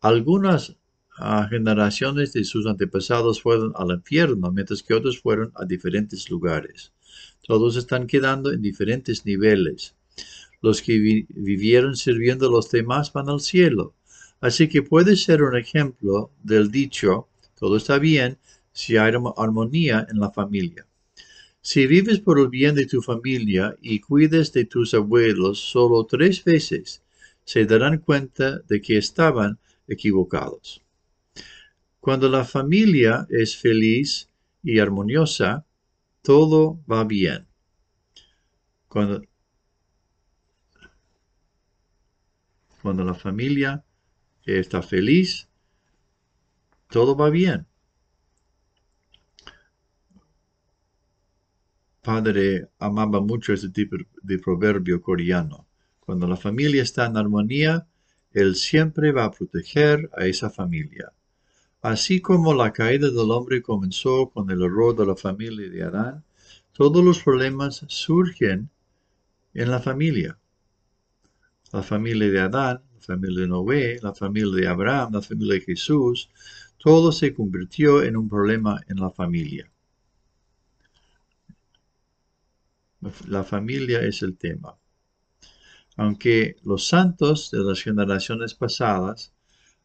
Algunas 0.00 0.74
generaciones 1.48 2.32
de 2.32 2.42
sus 2.42 2.66
antepasados 2.66 3.40
fueron 3.40 3.72
al 3.76 3.92
infierno, 3.92 4.50
mientras 4.50 4.82
que 4.82 4.94
otros 4.94 5.20
fueron 5.20 5.52
a 5.54 5.64
diferentes 5.64 6.28
lugares. 6.28 6.92
Todos 7.46 7.76
están 7.76 8.08
quedando 8.08 8.52
en 8.52 8.62
diferentes 8.62 9.24
niveles. 9.24 9.94
Los 10.60 10.82
que 10.82 10.98
vivieron 11.28 11.94
sirviendo 11.94 12.48
a 12.48 12.50
los 12.50 12.68
demás 12.68 13.12
van 13.12 13.28
al 13.28 13.40
cielo. 13.40 13.94
Así 14.40 14.68
que 14.68 14.82
puede 14.82 15.14
ser 15.14 15.40
un 15.44 15.56
ejemplo 15.56 16.32
del 16.42 16.72
dicho, 16.72 17.28
todo 17.56 17.76
está 17.76 18.00
bien 18.00 18.38
si 18.72 18.96
hay 18.96 19.12
armonía 19.36 20.04
en 20.10 20.18
la 20.18 20.32
familia. 20.32 20.84
Si 21.68 21.84
vives 21.88 22.20
por 22.20 22.38
el 22.38 22.48
bien 22.48 22.76
de 22.76 22.86
tu 22.86 23.02
familia 23.02 23.76
y 23.82 23.98
cuides 23.98 24.52
de 24.52 24.66
tus 24.66 24.94
abuelos 24.94 25.58
solo 25.58 26.06
tres 26.06 26.44
veces, 26.44 27.02
se 27.44 27.66
darán 27.66 27.98
cuenta 27.98 28.60
de 28.68 28.80
que 28.80 28.96
estaban 28.96 29.58
equivocados. 29.88 30.84
Cuando 31.98 32.28
la 32.28 32.44
familia 32.44 33.26
es 33.30 33.56
feliz 33.56 34.30
y 34.62 34.78
armoniosa, 34.78 35.66
todo 36.22 36.78
va 36.88 37.02
bien. 37.02 37.48
Cuando, 38.86 39.22
cuando 42.80 43.02
la 43.02 43.14
familia 43.14 43.84
está 44.44 44.82
feliz, 44.82 45.48
todo 46.88 47.16
va 47.16 47.28
bien. 47.28 47.66
Padre 52.06 52.68
amaba 52.78 53.20
mucho 53.20 53.52
ese 53.52 53.68
tipo 53.70 53.96
de 54.22 54.38
proverbio 54.38 55.02
coreano. 55.02 55.66
Cuando 55.98 56.28
la 56.28 56.36
familia 56.36 56.84
está 56.84 57.06
en 57.06 57.16
armonía, 57.16 57.88
Él 58.30 58.54
siempre 58.54 59.10
va 59.10 59.24
a 59.24 59.32
proteger 59.32 60.08
a 60.16 60.24
esa 60.26 60.48
familia. 60.48 61.12
Así 61.82 62.20
como 62.20 62.54
la 62.54 62.72
caída 62.72 63.10
del 63.10 63.32
hombre 63.32 63.60
comenzó 63.60 64.30
con 64.30 64.48
el 64.52 64.62
error 64.62 64.94
de 64.94 65.04
la 65.04 65.16
familia 65.16 65.68
de 65.68 65.82
Adán, 65.82 66.24
todos 66.70 67.04
los 67.04 67.20
problemas 67.24 67.84
surgen 67.88 68.70
en 69.52 69.68
la 69.72 69.80
familia. 69.80 70.38
La 71.72 71.82
familia 71.82 72.30
de 72.30 72.38
Adán, 72.38 72.82
la 72.94 73.00
familia 73.00 73.40
de 73.40 73.48
Noé, 73.48 73.98
la 74.00 74.14
familia 74.14 74.54
de 74.54 74.68
Abraham, 74.68 75.14
la 75.14 75.22
familia 75.22 75.54
de 75.54 75.60
Jesús, 75.62 76.30
todo 76.78 77.10
se 77.10 77.34
convirtió 77.34 78.04
en 78.04 78.16
un 78.16 78.28
problema 78.28 78.80
en 78.86 79.00
la 79.00 79.10
familia. 79.10 79.68
La 83.28 83.44
familia 83.44 84.00
es 84.00 84.22
el 84.22 84.36
tema. 84.36 84.76
Aunque 85.96 86.56
los 86.62 86.86
santos 86.86 87.50
de 87.50 87.58
las 87.58 87.82
generaciones 87.82 88.54
pasadas 88.54 89.32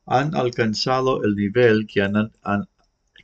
han 0.06 0.36
alcanzado 0.36 1.24
el 1.24 1.36
nivel 1.36 1.88
que 1.88 2.01
han, 2.01 2.32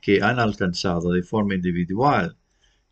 que 0.00 0.22
han 0.22 0.38
alcanzado 0.38 1.12
de 1.12 1.22
forma 1.22 1.54
individual. 1.54 2.36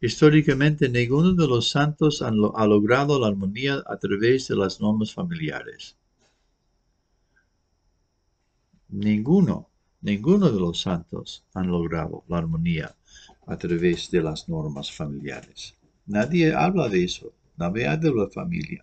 Históricamente, 0.00 0.88
ninguno 0.88 1.32
de 1.32 1.46
los 1.46 1.70
santos 1.70 2.22
ha 2.22 2.30
logrado 2.30 3.18
la 3.18 3.28
armonía 3.28 3.82
a 3.86 3.96
través 3.96 4.48
de 4.48 4.56
las 4.56 4.80
normas 4.80 5.12
familiares. 5.12 5.96
Ninguno, 8.88 9.70
ninguno 10.00 10.50
de 10.50 10.60
los 10.60 10.80
santos 10.80 11.44
han 11.54 11.68
logrado 11.68 12.24
la 12.28 12.38
armonía 12.38 12.94
a 13.46 13.56
través 13.56 14.10
de 14.10 14.22
las 14.22 14.48
normas 14.48 14.92
familiares. 14.92 15.75
Nadie 16.06 16.54
habla 16.54 16.88
de 16.88 17.04
eso, 17.04 17.32
nadie 17.56 17.96
de 17.96 18.14
la 18.14 18.28
familia. 18.28 18.82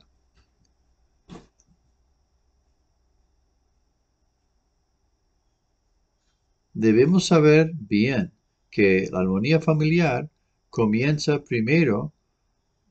Debemos 6.73 7.25
saber 7.27 7.71
bien 7.73 8.33
que 8.71 9.07
la 9.11 9.19
armonía 9.19 9.61
familiar 9.61 10.29
comienza 10.69 11.43
primero 11.43 12.11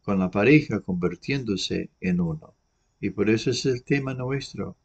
con 0.03 0.19
la 0.21 0.31
pareja 0.31 0.81
convirtiéndose 0.81 1.91
en 2.01 2.21
uno. 2.21 2.55
Y 3.01 3.11
por 3.11 3.29
eso 3.29 3.51
es 3.51 3.67
el 3.67 3.83
tema 3.83 4.15
nuestro. 4.15 4.77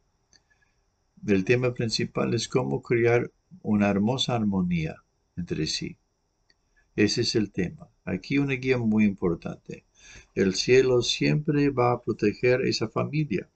El 1.26 1.44
tema 1.44 1.72
principal 1.72 2.34
es 2.34 2.48
cómo 2.48 2.82
crear 2.82 3.30
una 3.62 3.88
hermosa 3.88 4.34
armonía 4.34 4.96
entre 5.36 5.66
sí. 5.66 5.96
Ese 6.96 7.20
es 7.20 7.36
el 7.36 7.52
tema. 7.52 7.88
Aquí 8.08 8.38
una 8.38 8.54
guía 8.54 8.78
muy 8.78 9.04
importante. 9.04 9.84
El 10.34 10.54
cielo 10.54 11.02
siempre 11.02 11.68
va 11.68 11.92
a 11.92 12.00
proteger 12.00 12.62
esa 12.62 12.88
familia 12.88 13.50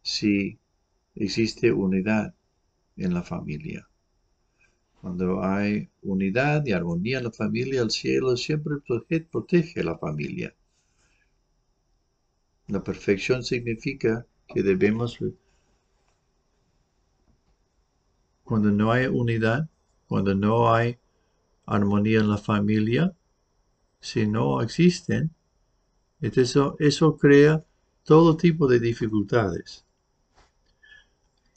si 0.00 0.58
existe 1.14 1.70
unidad 1.70 2.34
en 2.96 3.12
la 3.12 3.22
familia. 3.22 3.86
Cuando 5.02 5.44
hay 5.44 5.90
unidad 6.00 6.64
y 6.64 6.72
armonía 6.72 7.18
en 7.18 7.24
la 7.24 7.30
familia, 7.30 7.82
el 7.82 7.90
cielo 7.90 8.38
siempre 8.38 8.76
protege, 9.30 9.80
a 9.80 9.84
la 9.84 9.98
familia. 9.98 10.54
La 12.68 12.82
perfección 12.82 13.42
significa 13.42 14.26
que 14.48 14.62
debemos, 14.62 15.18
cuando 18.44 18.70
no 18.70 18.92
hay 18.92 19.08
unidad, 19.08 19.68
cuando 20.06 20.34
no 20.34 20.72
hay 20.72 20.96
armonía 21.66 22.20
en 22.20 22.30
la 22.30 22.38
familia, 22.38 23.14
si 24.00 24.26
no 24.26 24.62
existen, 24.62 25.30
eso, 26.20 26.76
eso 26.78 27.16
crea 27.16 27.64
todo 28.04 28.36
tipo 28.36 28.66
de 28.66 28.80
dificultades. 28.80 29.84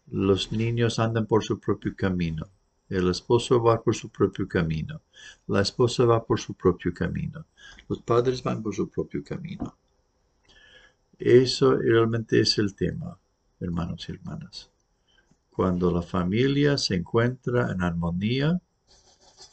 Los 0.08 0.52
niños 0.52 1.00
andan 1.00 1.26
por 1.26 1.44
su 1.44 1.60
propio 1.60 1.96
camino 1.96 2.48
el 2.92 3.10
esposo 3.10 3.64
va 3.64 3.82
por 3.82 3.96
su 3.96 4.10
propio 4.10 4.48
camino. 4.50 5.02
La 5.48 5.62
esposa 5.62 6.04
va 6.04 6.26
por 6.26 6.40
su 6.40 6.54
propio 6.56 6.94
camino. 6.94 7.46
Los 7.88 8.02
padres 8.02 8.44
van 8.44 8.62
por 8.62 8.76
su 8.76 8.90
propio 8.90 9.24
camino. 9.24 9.78
Eso 11.18 11.76
realmente 11.76 12.42
es 12.42 12.58
el 12.58 12.76
tema. 12.76 13.18
hermanos 13.62 14.10
y 14.10 14.12
hermanas. 14.12 14.70
Cuando 15.52 15.90
la 15.92 16.02
familia 16.02 16.78
se 16.78 16.96
encuentra 16.96 17.72
en 17.72 17.82
armonía, 17.82 18.60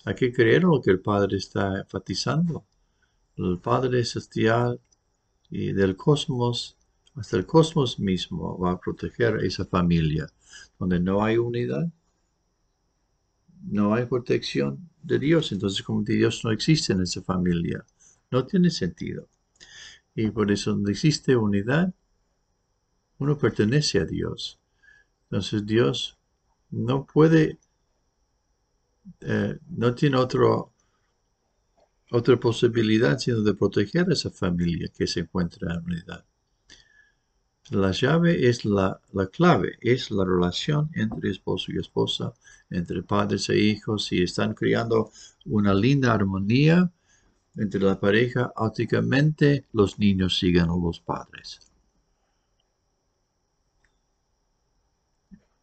hay 0.04 0.14
que 0.16 0.32
creer 0.32 0.64
lo 0.64 0.80
que 0.80 0.90
el 0.90 1.00
Padre 1.00 1.36
está 1.36 1.78
enfatizando. 1.78 2.64
El 3.38 3.58
Padre 3.60 4.04
celestial 4.04 4.80
y 5.50 5.72
del 5.72 5.96
cosmos, 5.96 6.76
hasta 7.14 7.36
el 7.36 7.46
cosmos 7.46 7.98
mismo, 7.98 8.58
va 8.58 8.72
a 8.72 8.80
proteger 8.80 9.44
esa 9.44 9.64
familia. 9.64 10.26
Donde 10.78 11.00
no 11.00 11.24
hay 11.24 11.38
unidad, 11.38 11.88
no 13.62 13.94
hay 13.94 14.06
protección 14.06 14.90
de 15.02 15.18
Dios. 15.18 15.52
Entonces, 15.52 15.82
como 15.82 16.02
Dios 16.02 16.44
no 16.44 16.50
existe 16.50 16.92
en 16.92 17.02
esa 17.02 17.22
familia, 17.22 17.84
no 18.30 18.44
tiene 18.46 18.70
sentido. 18.70 19.28
Y 20.14 20.30
por 20.30 20.50
eso, 20.50 20.72
donde 20.72 20.92
existe 20.92 21.36
unidad, 21.36 21.94
uno 23.18 23.38
pertenece 23.38 24.00
a 24.00 24.04
Dios. 24.04 24.58
Entonces, 25.24 25.64
Dios 25.66 26.18
no 26.70 27.06
puede, 27.06 27.58
eh, 29.20 29.58
no 29.68 29.94
tiene 29.94 30.16
otro, 30.16 30.72
otra 32.10 32.38
posibilidad 32.38 33.18
sino 33.18 33.42
de 33.42 33.54
proteger 33.54 34.08
a 34.08 34.12
esa 34.12 34.30
familia 34.30 34.88
que 34.96 35.06
se 35.06 35.20
encuentra 35.20 35.74
en 35.74 35.84
unidad. 35.84 36.24
La 37.70 37.92
llave 37.92 38.48
es 38.48 38.64
la, 38.64 38.98
la, 39.12 39.26
clave, 39.26 39.76
es 39.82 40.10
la 40.10 40.24
relación 40.24 40.90
entre 40.94 41.30
esposo 41.30 41.70
y 41.70 41.78
esposa, 41.78 42.32
entre 42.70 43.02
padres 43.02 43.50
e 43.50 43.58
hijos. 43.58 44.06
Si 44.06 44.22
están 44.22 44.54
creando 44.54 45.10
una 45.44 45.74
linda 45.74 46.14
armonía 46.14 46.90
entre 47.56 47.80
la 47.80 48.00
pareja, 48.00 48.52
automáticamente 48.56 49.66
los 49.72 49.98
niños 49.98 50.38
siguen 50.38 50.70
a 50.70 50.76
los 50.76 51.00
padres. 51.00 51.60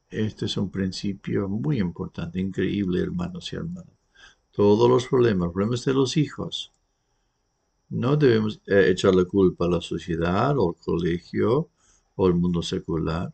Este 0.09 0.45
es 0.45 0.57
un 0.57 0.69
principio 0.69 1.49
muy 1.49 1.79
importante, 1.79 2.39
increíble, 2.39 3.01
hermanos 3.01 3.51
y 3.51 3.55
hermanas. 3.55 3.94
Todos 4.55 4.89
los 4.89 5.05
problemas, 5.07 5.51
problemas 5.51 5.83
de 5.83 5.93
los 5.93 6.15
hijos, 6.15 6.71
no 7.89 8.15
debemos 8.15 8.61
eh, 8.67 8.89
echar 8.89 9.13
la 9.13 9.25
culpa 9.25 9.65
a 9.65 9.69
la 9.69 9.81
sociedad 9.81 10.57
o 10.57 10.69
al 10.69 10.75
colegio 10.81 11.69
o 12.15 12.27
el 12.27 12.35
mundo 12.35 12.61
secular. 12.61 13.33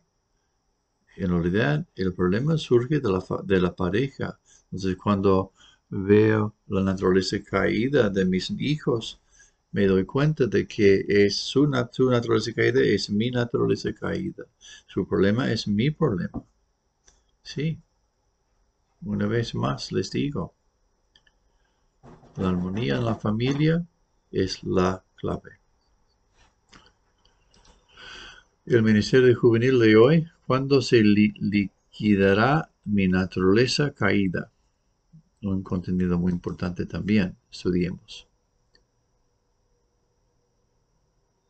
En 1.16 1.30
realidad, 1.30 1.86
el 1.94 2.12
problema 2.12 2.58
surge 2.58 2.98
de 2.98 3.08
la, 3.08 3.24
de 3.44 3.60
la 3.60 3.74
pareja. 3.74 4.38
Entonces, 4.64 4.96
cuando 4.96 5.52
veo 5.88 6.54
la 6.66 6.82
naturaleza 6.82 7.40
caída 7.42 8.10
de 8.10 8.24
mis 8.24 8.50
hijos, 8.58 9.20
me 9.70 9.86
doy 9.86 10.04
cuenta 10.04 10.46
de 10.46 10.66
que 10.66 11.04
es 11.08 11.36
su 11.36 11.66
naturaleza 11.68 12.52
caída, 12.52 12.80
es 12.80 13.10
mi 13.10 13.30
naturaleza 13.30 13.92
caída. 13.92 14.44
Su 14.86 15.06
problema 15.06 15.52
es 15.52 15.68
mi 15.68 15.90
problema. 15.90 16.42
Sí. 17.42 17.78
Una 19.02 19.26
vez 19.26 19.54
más 19.54 19.92
les 19.92 20.10
digo, 20.10 20.54
la 22.36 22.48
armonía 22.48 22.96
en 22.96 23.04
la 23.04 23.14
familia 23.14 23.86
es 24.30 24.62
la 24.64 25.02
clave. 25.16 25.58
El 28.64 28.82
Ministerio 28.82 29.36
Juvenil 29.38 29.78
de 29.78 29.96
hoy, 29.96 30.28
¿cuándo 30.46 30.80
se 30.80 31.02
liquidará 31.02 32.70
mi 32.84 33.08
naturaleza 33.08 33.92
caída? 33.92 34.50
Un 35.42 35.62
contenido 35.62 36.18
muy 36.18 36.32
importante 36.32 36.86
también, 36.86 37.36
estudiemos. 37.50 38.28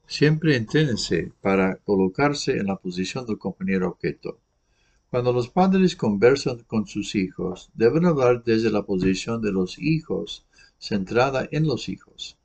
Siempre 0.06 0.56
entrénese 0.56 1.32
para 1.40 1.76
colocarse 1.76 2.58
en 2.58 2.66
la 2.66 2.76
posición 2.76 3.26
del 3.26 3.38
compañero 3.38 3.88
objeto. 3.88 4.38
Cuando 5.10 5.32
los 5.32 5.48
padres 5.48 5.94
conversan 5.94 6.60
con 6.66 6.86
sus 6.86 7.14
hijos, 7.14 7.70
deben 7.74 8.06
hablar 8.06 8.42
desde 8.42 8.70
la 8.70 8.82
posición 8.82 9.42
de 9.42 9.52
los 9.52 9.78
hijos, 9.78 10.46
centrada 10.82 11.48
en 11.52 11.64
los 11.64 11.88
hijos. 11.88 12.36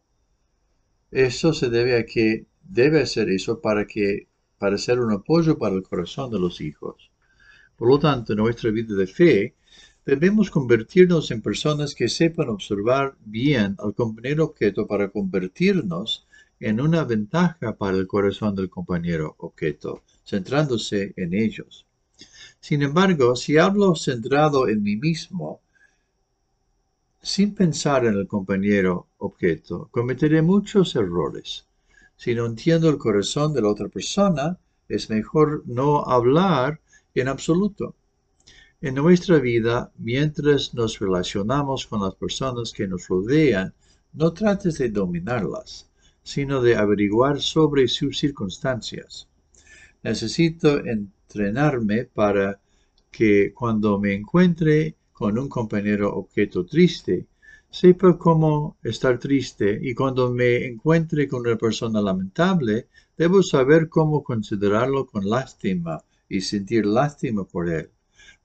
Eso 1.09 1.53
se 1.53 1.69
debe 1.69 1.97
a 1.97 2.05
que 2.05 2.45
debe 2.61 3.01
hacer 3.01 3.29
eso 3.29 3.61
para 3.61 3.87
que 3.87 4.27
para 4.59 4.77
ser 4.77 4.99
un 4.99 5.11
apoyo 5.11 5.57
para 5.57 5.75
el 5.75 5.83
corazón 5.83 6.29
de 6.31 6.39
los 6.39 6.61
hijos. 6.61 7.11
Por 7.75 7.89
lo 7.89 7.99
tanto, 7.99 8.33
en 8.33 8.39
nuestra 8.39 8.69
vida 8.69 8.95
de 8.95 9.07
fe, 9.07 9.55
debemos 10.05 10.51
convertirnos 10.51 11.31
en 11.31 11.41
personas 11.41 11.95
que 11.95 12.09
sepan 12.09 12.49
observar 12.49 13.15
bien 13.25 13.75
al 13.79 13.93
compañero 13.95 14.45
objeto 14.45 14.85
para 14.85 15.09
convertirnos 15.09 16.27
en 16.59 16.79
una 16.79 17.03
ventaja 17.03 17.75
para 17.77 17.97
el 17.97 18.07
corazón 18.07 18.55
del 18.55 18.69
compañero 18.69 19.35
objeto, 19.39 20.03
centrándose 20.23 21.13
en 21.17 21.33
ellos. 21.33 21.85
Sin 22.59 22.81
embargo, 22.83 23.35
si 23.35 23.57
hablo 23.57 23.95
centrado 23.95 24.67
en 24.67 24.81
mí 24.81 24.95
mismo, 24.95 25.61
sin 27.27 27.53
pensar 27.53 28.05
en 28.05 28.13
el 28.13 28.25
compañero 28.25 29.09
objeto, 29.17 29.89
cometeré 29.91 30.41
muchos 30.41 30.95
errores. 30.95 31.67
Si 32.15 32.33
no 32.33 32.45
entiendo 32.45 32.89
el 32.89 32.97
corazón 32.97 33.53
de 33.53 33.61
la 33.61 33.67
otra 33.67 33.89
persona, 33.89 34.57
es 34.87 35.09
mejor 35.09 35.61
no 35.65 36.05
hablar 36.05 36.79
en 37.13 37.27
absoluto. 37.27 37.95
En 38.79 38.95
nuestra 38.95 39.39
vida, 39.39 39.91
mientras 39.97 40.73
nos 40.73 40.99
relacionamos 40.99 41.85
con 41.85 42.01
las 42.01 42.15
personas 42.15 42.71
que 42.71 42.87
nos 42.87 43.09
rodean, 43.09 43.73
no 44.13 44.31
trates 44.31 44.77
de 44.77 44.87
dominarlas, 44.87 45.89
sino 46.23 46.61
de 46.61 46.77
averiguar 46.77 47.41
sobre 47.41 47.89
sus 47.89 48.19
circunstancias. 48.19 49.27
Necesito 50.01 50.79
entrenarme 50.79 52.05
para 52.05 52.61
que 53.11 53.53
cuando 53.53 53.99
me 53.99 54.13
encuentre 54.13 54.95
con 55.17 55.39
un 55.39 55.49
compañero 55.49 56.13
objeto 56.13 56.63
triste, 56.63 57.25
sepa 57.71 58.19
cómo 58.19 58.77
estar 58.83 59.17
triste 59.17 59.79
y 59.81 59.95
cuando 59.95 60.31
me 60.31 60.67
encuentre 60.67 61.27
con 61.27 61.39
una 61.39 61.57
persona 61.57 61.99
lamentable, 61.99 62.87
debo 63.17 63.41
saber 63.41 63.89
cómo 63.89 64.23
considerarlo 64.23 65.07
con 65.07 65.27
lástima 65.27 66.03
y 66.29 66.41
sentir 66.41 66.85
lástima 66.85 67.45
por 67.45 67.67
él. 67.67 67.89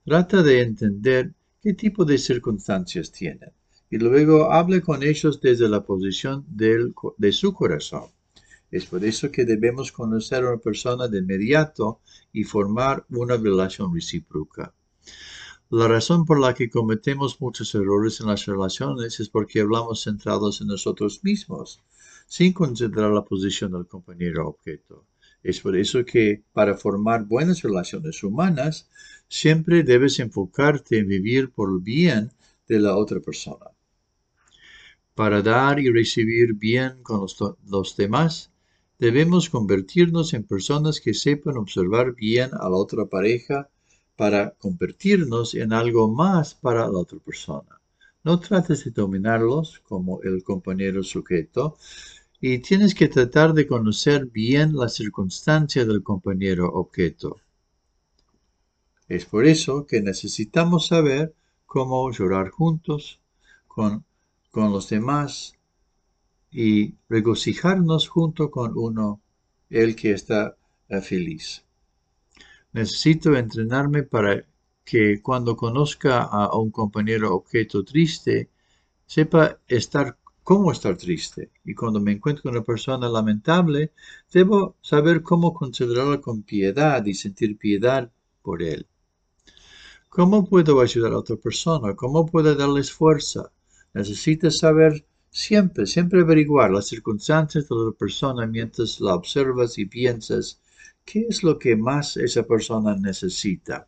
Trata 0.03 0.41
de 0.41 0.61
entender 0.61 1.35
qué 1.61 1.73
tipo 1.75 2.05
de 2.05 2.17
circunstancias 2.17 3.11
tienen 3.11 3.51
y 3.91 3.99
luego 3.99 4.51
hable 4.51 4.81
con 4.81 5.03
ellos 5.03 5.39
desde 5.41 5.69
la 5.69 5.83
posición 5.83 6.43
de 6.47 7.31
su 7.31 7.53
corazón. 7.53 8.07
Es 8.71 8.87
por 8.87 9.05
eso 9.05 9.29
que 9.29 9.45
debemos 9.45 9.91
conocer 9.91 10.43
a 10.43 10.49
una 10.53 10.57
persona 10.57 11.07
de 11.07 11.19
inmediato 11.19 11.99
y 12.31 12.45
formar 12.45 13.05
una 13.09 13.37
relación 13.37 13.93
recíproca. 13.93 14.73
La 15.75 15.87
razón 15.87 16.23
por 16.23 16.39
la 16.39 16.53
que 16.53 16.69
cometemos 16.69 17.41
muchos 17.41 17.73
errores 17.73 18.19
en 18.21 18.27
las 18.27 18.45
relaciones 18.45 19.19
es 19.19 19.27
porque 19.27 19.61
hablamos 19.61 20.03
centrados 20.03 20.61
en 20.61 20.67
nosotros 20.67 21.23
mismos, 21.23 21.81
sin 22.27 22.53
considerar 22.53 23.09
la 23.09 23.25
posición 23.25 23.71
del 23.71 23.87
compañero 23.87 24.47
objeto. 24.47 25.07
Es 25.41 25.61
por 25.61 25.75
eso 25.75 26.05
que 26.05 26.43
para 26.53 26.77
formar 26.77 27.25
buenas 27.25 27.63
relaciones 27.63 28.21
humanas, 28.21 28.87
siempre 29.27 29.81
debes 29.81 30.19
enfocarte 30.19 30.99
en 30.99 31.07
vivir 31.07 31.49
por 31.49 31.71
el 31.71 31.79
bien 31.79 32.31
de 32.67 32.79
la 32.79 32.95
otra 32.95 33.19
persona. 33.19 33.65
Para 35.15 35.41
dar 35.41 35.79
y 35.79 35.89
recibir 35.89 36.53
bien 36.53 37.01
con 37.01 37.21
los, 37.21 37.35
los 37.65 37.97
demás, 37.97 38.51
debemos 38.99 39.49
convertirnos 39.49 40.35
en 40.35 40.43
personas 40.43 41.01
que 41.01 41.15
sepan 41.15 41.57
observar 41.57 42.13
bien 42.13 42.51
a 42.53 42.69
la 42.69 42.75
otra 42.75 43.07
pareja 43.07 43.71
para 44.15 44.51
convertirnos 44.51 45.55
en 45.55 45.73
algo 45.73 46.11
más 46.11 46.53
para 46.55 46.87
la 46.87 46.99
otra 46.99 47.19
persona. 47.19 47.81
No 48.23 48.39
trates 48.39 48.85
de 48.85 48.91
dominarlos 48.91 49.79
como 49.79 50.21
el 50.21 50.43
compañero 50.43 51.03
sujeto 51.03 51.77
y 52.39 52.59
tienes 52.59 52.93
que 52.95 53.07
tratar 53.07 53.53
de 53.53 53.67
conocer 53.67 54.25
bien 54.25 54.75
la 54.75 54.89
circunstancia 54.89 55.85
del 55.85 56.03
compañero 56.03 56.69
objeto. 56.73 57.37
Es 59.07 59.25
por 59.25 59.45
eso 59.45 59.85
que 59.85 60.01
necesitamos 60.01 60.87
saber 60.87 61.33
cómo 61.65 62.11
llorar 62.11 62.49
juntos 62.49 63.19
con, 63.67 64.05
con 64.51 64.71
los 64.71 64.89
demás 64.89 65.53
y 66.51 66.95
regocijarnos 67.09 68.07
junto 68.07 68.51
con 68.51 68.77
uno, 68.77 69.21
el 69.69 69.95
que 69.95 70.11
está 70.11 70.55
eh, 70.87 71.01
feliz. 71.01 71.62
Necesito 72.73 73.35
entrenarme 73.35 74.03
para 74.03 74.45
que 74.83 75.21
cuando 75.21 75.55
conozca 75.55 76.23
a 76.23 76.57
un 76.57 76.71
compañero 76.71 77.33
objeto 77.33 77.83
triste, 77.85 78.49
sepa 79.05 79.59
estar 79.67 80.17
cómo 80.43 80.71
estar 80.71 80.97
triste. 80.97 81.51
Y 81.63 81.73
cuando 81.73 81.99
me 81.99 82.11
encuentro 82.11 82.43
con 82.43 82.51
una 82.53 82.63
persona 82.63 83.07
lamentable, 83.09 83.93
debo 84.31 84.75
saber 84.81 85.21
cómo 85.23 85.53
considerarla 85.53 86.19
con 86.19 86.43
piedad 86.43 87.05
y 87.05 87.13
sentir 87.13 87.57
piedad 87.57 88.11
por 88.41 88.61
él. 88.61 88.87
¿Cómo 90.09 90.47
puedo 90.47 90.81
ayudar 90.81 91.13
a 91.13 91.17
otra 91.19 91.37
persona? 91.37 91.95
¿Cómo 91.95 92.25
puedo 92.25 92.53
darles 92.55 92.91
fuerza? 92.91 93.51
Necesitas 93.93 94.57
saber 94.57 95.05
siempre, 95.29 95.87
siempre 95.87 96.21
averiguar 96.21 96.69
las 96.71 96.87
circunstancias 96.87 97.67
de 97.67 97.75
la 97.75 97.91
persona 97.91 98.45
mientras 98.45 98.99
la 98.99 99.15
observas 99.15 99.77
y 99.79 99.85
piensas 99.85 100.61
¿qué 101.05 101.25
es 101.29 101.43
lo 101.43 101.59
que 101.59 101.75
más 101.75 102.17
esa 102.17 102.43
persona 102.43 102.95
necesita? 102.95 103.87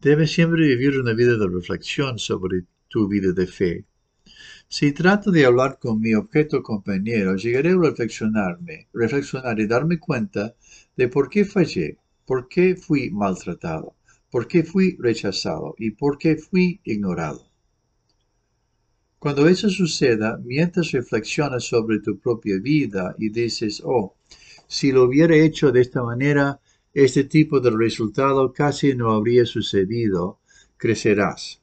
Debes 0.00 0.32
siempre 0.32 0.66
vivir 0.66 0.98
una 0.98 1.12
vida 1.12 1.36
de 1.36 1.46
reflexión 1.46 2.18
sobre 2.18 2.64
tu 2.88 3.06
vida 3.06 3.32
de 3.32 3.46
fe. 3.46 3.84
Si 4.68 4.90
trato 4.90 5.30
de 5.30 5.44
hablar 5.44 5.78
con 5.78 6.00
mi 6.00 6.14
objeto 6.14 6.62
compañero, 6.62 7.36
llegaré 7.36 7.70
a 7.70 7.78
reflexionarme, 7.78 8.88
reflexionar 8.92 9.60
y 9.60 9.66
darme 9.68 10.00
cuenta 10.00 10.56
de 10.96 11.06
por 11.06 11.28
qué 11.28 11.44
fallé, 11.44 11.98
por 12.26 12.48
qué 12.48 12.74
fui 12.74 13.10
maltratado, 13.10 13.94
por 14.30 14.48
qué 14.48 14.64
fui 14.64 14.96
rechazado 14.98 15.76
y 15.78 15.92
por 15.92 16.18
qué 16.18 16.36
fui 16.36 16.80
ignorado. 16.82 17.51
Cuando 19.22 19.46
eso 19.46 19.70
suceda, 19.70 20.36
mientras 20.42 20.90
reflexionas 20.90 21.62
sobre 21.62 22.00
tu 22.00 22.18
propia 22.18 22.58
vida 22.58 23.14
y 23.20 23.28
dices, 23.30 23.80
oh, 23.84 24.16
si 24.66 24.90
lo 24.90 25.04
hubiera 25.04 25.36
hecho 25.36 25.70
de 25.70 25.80
esta 25.80 26.02
manera, 26.02 26.58
este 26.92 27.22
tipo 27.22 27.60
de 27.60 27.70
resultado 27.70 28.52
casi 28.52 28.96
no 28.96 29.12
habría 29.12 29.46
sucedido, 29.46 30.40
crecerás. 30.76 31.62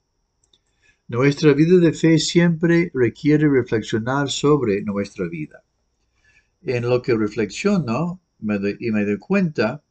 Nuestra 1.10 1.52
vida 1.52 1.80
de 1.80 1.92
fe 1.92 2.18
siempre 2.18 2.92
requiere 2.94 3.50
reflexionar 3.50 4.30
sobre 4.30 4.82
nuestra 4.82 5.28
vida. 5.28 5.62
En 6.62 6.88
lo 6.88 7.02
que 7.02 7.14
reflexiono 7.14 8.22
y 8.40 8.92
me 8.92 9.04
doy 9.06 9.18
cuenta 9.18 9.84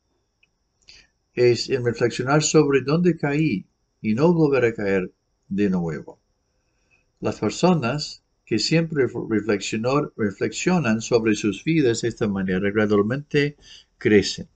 es 1.34 1.68
en 1.68 1.84
reflexionar 1.84 2.42
sobre 2.42 2.80
dónde 2.80 3.18
caí 3.18 3.66
y 4.00 4.14
no 4.14 4.32
volver 4.32 4.64
a 4.64 4.72
caer 4.72 5.12
de 5.50 5.68
nuevo. 5.68 6.17
Las 7.20 7.40
personas 7.40 8.22
que 8.46 8.60
siempre 8.60 9.08
reflexionan 10.16 11.00
sobre 11.00 11.34
sus 11.34 11.64
vidas 11.64 12.02
de 12.02 12.08
esta 12.08 12.28
manera 12.28 12.70
gradualmente 12.70 13.56
crecen. 13.98 14.48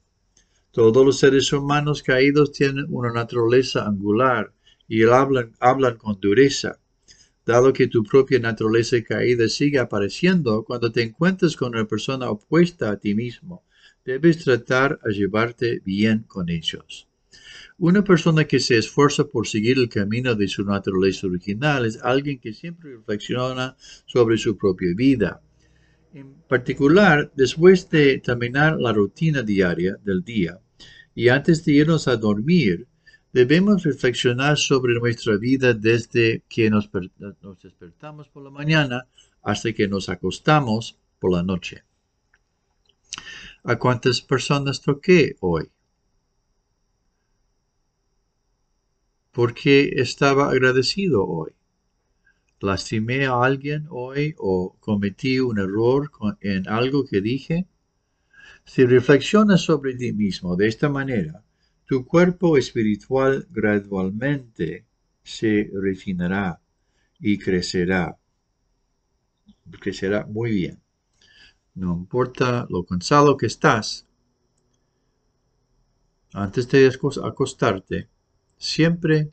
Todos 0.70 1.04
los 1.04 1.18
seres 1.18 1.52
humanos 1.52 2.04
caídos 2.04 2.52
tienen 2.52 2.86
una 2.88 3.12
naturaleza 3.12 3.84
angular 3.84 4.52
y 4.86 5.02
hablan, 5.02 5.96
con 5.98 6.20
dureza. 6.20 6.78
Dado 7.44 7.72
que 7.72 7.88
tu 7.88 8.04
propia 8.04 8.38
naturaleza 8.38 9.02
caída 9.02 9.48
sigue 9.48 9.80
apareciendo, 9.80 10.62
cuando 10.64 10.92
te 10.92 11.02
encuentres 11.02 11.56
con 11.56 11.74
una 11.74 11.86
persona 11.86 12.30
opuesta 12.30 12.92
a 12.92 12.96
ti 12.96 13.14
mismo, 13.14 13.64
debes 14.04 14.38
tratar 14.44 15.00
a 15.04 15.08
llevarte 15.08 15.80
bien 15.84 16.24
con 16.28 16.48
ellos. 16.48 17.08
Una 17.82 18.04
persona 18.04 18.44
que 18.44 18.60
se 18.60 18.78
esfuerza 18.78 19.24
por 19.24 19.48
seguir 19.48 19.76
el 19.76 19.88
camino 19.88 20.36
de 20.36 20.46
su 20.46 20.64
naturaleza 20.64 21.26
original 21.26 21.84
es 21.84 22.00
alguien 22.00 22.38
que 22.38 22.52
siempre 22.52 22.94
reflexiona 22.94 23.76
sobre 24.06 24.38
su 24.38 24.56
propia 24.56 24.94
vida. 24.94 25.42
En 26.14 26.32
particular, 26.46 27.32
después 27.34 27.90
de 27.90 28.18
terminar 28.18 28.80
la 28.80 28.92
rutina 28.92 29.42
diaria 29.42 29.96
del 30.04 30.22
día, 30.22 30.60
y 31.12 31.26
antes 31.26 31.64
de 31.64 31.72
irnos 31.72 32.06
a 32.06 32.16
dormir, 32.16 32.86
debemos 33.32 33.82
reflexionar 33.82 34.58
sobre 34.58 34.94
nuestra 35.00 35.36
vida 35.36 35.74
desde 35.74 36.44
que 36.48 36.70
nos, 36.70 36.88
despertamos 37.60 38.28
por 38.28 38.44
la 38.44 38.50
mañana 38.50 39.08
hasta 39.42 39.72
que 39.72 39.88
nos 39.88 40.08
acostamos 40.08 41.00
por 41.18 41.32
la 41.32 41.42
noche. 41.42 41.82
¿A 43.64 43.76
cuántas 43.76 44.20
personas 44.20 44.80
toqué 44.80 45.34
hoy? 45.40 45.68
¿Por 49.32 49.54
qué 49.54 49.94
estaba 49.96 50.50
agradecido 50.50 51.26
hoy? 51.26 51.52
¿Lastimé 52.60 53.24
a 53.24 53.42
alguien 53.42 53.86
hoy 53.88 54.34
o 54.36 54.76
cometí 54.78 55.40
un 55.40 55.58
error 55.58 56.10
en 56.42 56.68
algo 56.68 57.06
que 57.06 57.22
dije? 57.22 57.66
Si 58.66 58.84
reflexionas 58.84 59.62
sobre 59.62 59.94
ti 59.94 60.12
mismo 60.12 60.54
de 60.54 60.68
esta 60.68 60.90
manera, 60.90 61.42
tu 61.86 62.06
cuerpo 62.06 62.58
espiritual 62.58 63.48
gradualmente 63.50 64.84
se 65.22 65.70
refinará 65.72 66.60
y 67.18 67.38
crecerá. 67.38 68.18
Crecerá 69.80 70.26
muy 70.26 70.50
bien. 70.50 70.82
No 71.74 71.94
importa 71.96 72.66
lo 72.68 72.84
cansado 72.84 73.38
que 73.38 73.46
estás, 73.46 74.06
antes 76.34 76.68
de 76.68 76.90
acostarte, 77.24 78.11
siempre 78.62 79.32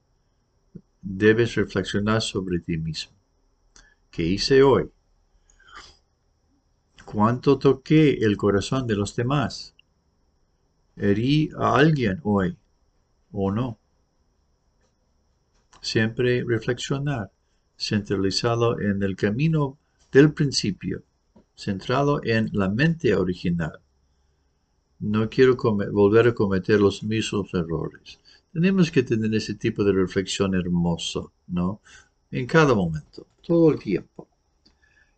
debes 1.03 1.53
reflexionar 1.53 2.19
sobre 2.19 2.59
ti 2.59 2.77
mismo. 2.77 3.13
¿Qué 4.09 4.23
hice 4.23 4.63
hoy? 4.63 4.89
¿Cuánto 7.05 7.59
toqué 7.59 8.13
el 8.25 8.37
corazón 8.37 8.87
de 8.87 8.95
los 8.95 9.15
demás? 9.15 9.75
¿Herí 10.97 11.51
a 11.59 11.75
alguien 11.75 12.19
hoy 12.23 12.57
o 13.31 13.51
no? 13.51 13.77
Siempre 15.79 16.43
reflexionar, 16.43 17.31
centralizado 17.77 18.79
en 18.79 19.03
el 19.03 19.15
camino 19.15 19.77
del 20.11 20.33
principio, 20.33 21.03
centrado 21.55 22.19
en 22.23 22.49
la 22.51 22.67
mente 22.67 23.13
original. 23.13 23.79
No 24.99 25.29
quiero 25.29 25.55
volver 25.55 26.29
a 26.29 26.33
cometer 26.33 26.81
los 26.81 27.03
mismos 27.03 27.53
errores. 27.53 28.18
Tenemos 28.53 28.91
que 28.91 29.03
tener 29.03 29.33
ese 29.33 29.55
tipo 29.55 29.83
de 29.83 29.93
reflexión 29.93 30.53
hermoso, 30.55 31.33
¿no? 31.47 31.81
En 32.31 32.45
cada 32.45 32.73
momento, 32.75 33.27
todo 33.45 33.71
el 33.71 33.79
tiempo. 33.79 34.27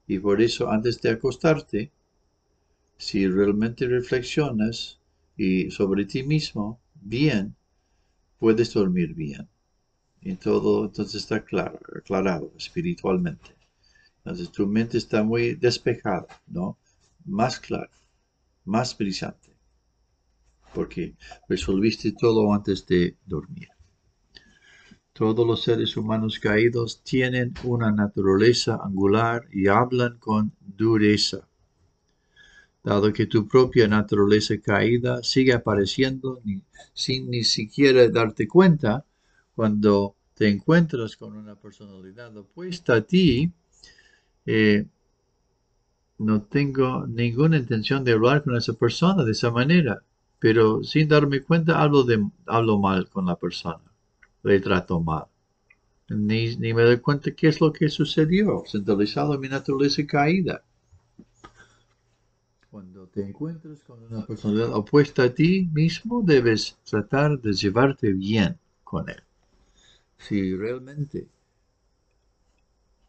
Y 0.08 0.20
por 0.20 0.42
eso 0.42 0.70
antes 0.70 1.02
de 1.02 1.10
acostarte, 1.12 1.92
si 2.98 3.28
realmente 3.28 3.88
reflexionas 3.88 5.00
y 5.38 5.72
sobre 5.72 6.06
ti 6.06 6.24
mismo 6.24 6.80
bien, 7.02 7.56
puedes 8.40 8.74
dormir 8.74 9.14
bien. 9.14 9.48
Y 10.22 10.36
todo 10.36 10.86
entonces 10.86 11.22
está 11.22 11.44
claro, 11.44 11.80
aclarado 11.98 12.52
espiritualmente. 12.58 13.56
Entonces 14.18 14.52
tu 14.52 14.68
mente 14.68 14.98
está 14.98 15.24
muy 15.24 15.56
despejada, 15.56 16.28
¿no? 16.48 16.78
Más 17.26 17.60
clara, 17.60 17.90
más 18.66 18.98
brillante. 18.98 19.51
Porque 20.74 21.16
resolviste 21.50 22.14
todo 22.14 22.54
antes 22.54 22.86
de 22.86 23.18
dormir. 23.26 23.70
Todos 25.14 25.46
los 25.46 25.64
seres 25.64 25.98
humanos 25.98 26.40
caídos 26.40 27.04
tienen 27.04 27.54
una 27.64 27.92
naturaleza 27.92 28.80
angular 28.82 29.48
y 29.52 29.68
hablan 29.68 30.18
con 30.18 30.54
dureza. 30.60 31.48
Dado 32.84 33.14
que 33.14 33.28
tu 33.28 33.48
propia 33.48 33.88
naturaleza 33.88 34.58
caída 34.60 35.22
sigue 35.22 35.54
apareciendo 35.54 36.42
sin 36.94 37.30
ni 37.30 37.44
siquiera 37.44 38.08
darte 38.10 38.48
cuenta, 38.48 39.06
cuando 39.54 40.16
te 40.34 40.48
encuentras 40.48 41.16
con 41.18 41.36
una 41.36 41.56
personalidad 41.56 42.36
opuesta 42.36 42.96
a 42.96 43.02
ti, 43.02 43.52
eh, 44.46 44.88
no 46.18 46.42
tengo 46.44 47.06
ninguna 47.06 47.58
intención 47.58 48.04
de 48.04 48.14
hablar 48.14 48.44
con 48.44 48.56
esa 48.56 48.74
persona 48.74 49.24
de 49.24 49.34
esa 49.34 49.52
manera, 49.52 50.04
pero 50.42 50.84
sin 50.84 51.08
darme 51.08 51.42
cuenta 51.42 51.82
hablo, 51.82 52.04
de, 52.04 52.28
hablo 52.48 52.80
mal 52.80 53.08
con 53.08 53.28
la 53.28 53.38
persona 53.38 53.92
le 54.44 54.60
trato 54.60 55.00
mal. 55.00 55.26
Ni, 56.10 56.58
me 56.58 56.82
doy 56.82 57.00
cuenta 57.00 57.32
qué 57.32 57.48
es 57.48 57.62
lo 57.62 57.72
que 57.72 57.90
sucedió, 57.90 58.64
centralizado 58.68 59.36
en 59.36 59.40
mi 59.40 59.48
naturaleza 59.48 60.06
caída. 60.06 60.64
Cuando 62.70 63.08
te 63.08 63.22
encuentras 63.22 63.82
con 63.82 64.04
una 64.04 64.26
personalidad 64.26 64.74
opuesta 64.74 65.24
a 65.24 65.34
ti 65.34 65.70
mismo, 65.72 66.22
debes 66.22 66.78
tratar 66.84 67.40
de 67.40 67.54
llevarte 67.54 68.12
bien 68.14 68.58
con 68.84 69.10
él. 69.10 69.22
Si 70.18 70.56
realmente, 70.56 71.28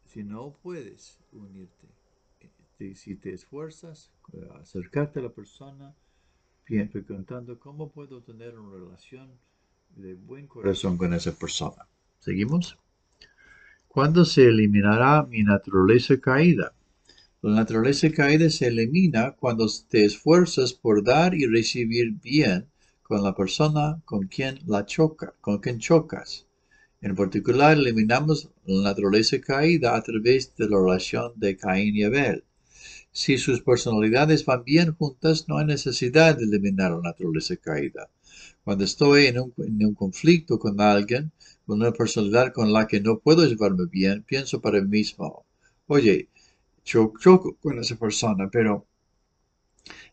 si 0.06 0.22
no 0.22 0.54
puedes 0.62 1.18
unirte, 1.32 1.88
si 2.94 3.14
te 3.14 3.32
esfuerzas 3.32 4.10
a 4.50 4.58
acercarte 4.58 5.20
a 5.20 5.22
la 5.22 5.30
persona, 5.30 5.94
preguntando 6.64 7.58
cómo 7.58 7.90
puedo 7.90 8.22
tener 8.22 8.58
una 8.58 8.76
relación 8.78 9.30
de 9.96 10.14
buen 10.14 10.46
corazón 10.46 10.96
con 10.96 11.12
esa 11.12 11.32
persona. 11.32 11.86
¿Seguimos? 12.20 12.78
¿Cuándo 13.88 14.24
se 14.24 14.46
eliminará 14.46 15.22
mi 15.24 15.42
naturaleza 15.42 16.18
caída? 16.18 16.72
La 17.42 17.56
naturaleza 17.56 18.10
caída 18.10 18.48
se 18.48 18.68
elimina 18.68 19.32
cuando 19.32 19.66
te 19.88 20.04
esfuerzas 20.04 20.72
por 20.72 21.04
dar 21.04 21.34
y 21.34 21.46
recibir 21.46 22.12
bien 22.12 22.68
con 23.02 23.22
la 23.22 23.34
persona 23.34 24.00
con 24.04 24.28
quien 24.28 24.60
la 24.66 24.86
choca, 24.86 25.34
con 25.40 25.58
quien 25.58 25.78
chocas. 25.78 26.46
En 27.02 27.16
particular, 27.16 27.76
eliminamos 27.76 28.48
la 28.64 28.82
naturaleza 28.82 29.40
caída 29.40 29.96
a 29.96 30.02
través 30.02 30.54
de 30.56 30.68
la 30.68 30.78
relación 30.78 31.32
de 31.34 31.56
Caín 31.56 31.96
y 31.96 32.04
Abel. 32.04 32.44
Si 33.12 33.36
sus 33.36 33.60
personalidades 33.60 34.46
van 34.46 34.64
bien 34.64 34.94
juntas, 34.94 35.46
no 35.46 35.58
hay 35.58 35.66
necesidad 35.66 36.36
de 36.36 36.44
eliminar 36.44 36.92
la 36.92 37.02
naturaleza 37.02 37.56
caída. 37.56 38.08
Cuando 38.64 38.84
estoy 38.84 39.26
en 39.26 39.38
un, 39.38 39.94
conflicto 39.94 40.58
con 40.58 40.80
alguien, 40.80 41.30
con 41.66 41.80
una 41.80 41.92
personalidad 41.92 42.54
con 42.54 42.72
la 42.72 42.86
que 42.86 43.00
no 43.00 43.18
puedo 43.18 43.44
llevarme 43.44 43.84
bien, 43.86 44.22
pienso 44.22 44.62
para 44.62 44.80
mí 44.80 44.88
mismo, 44.88 45.44
oye, 45.88 46.28
choco 46.84 47.56
con 47.60 47.78
esa 47.78 47.96
persona, 47.96 48.48
pero 48.50 48.86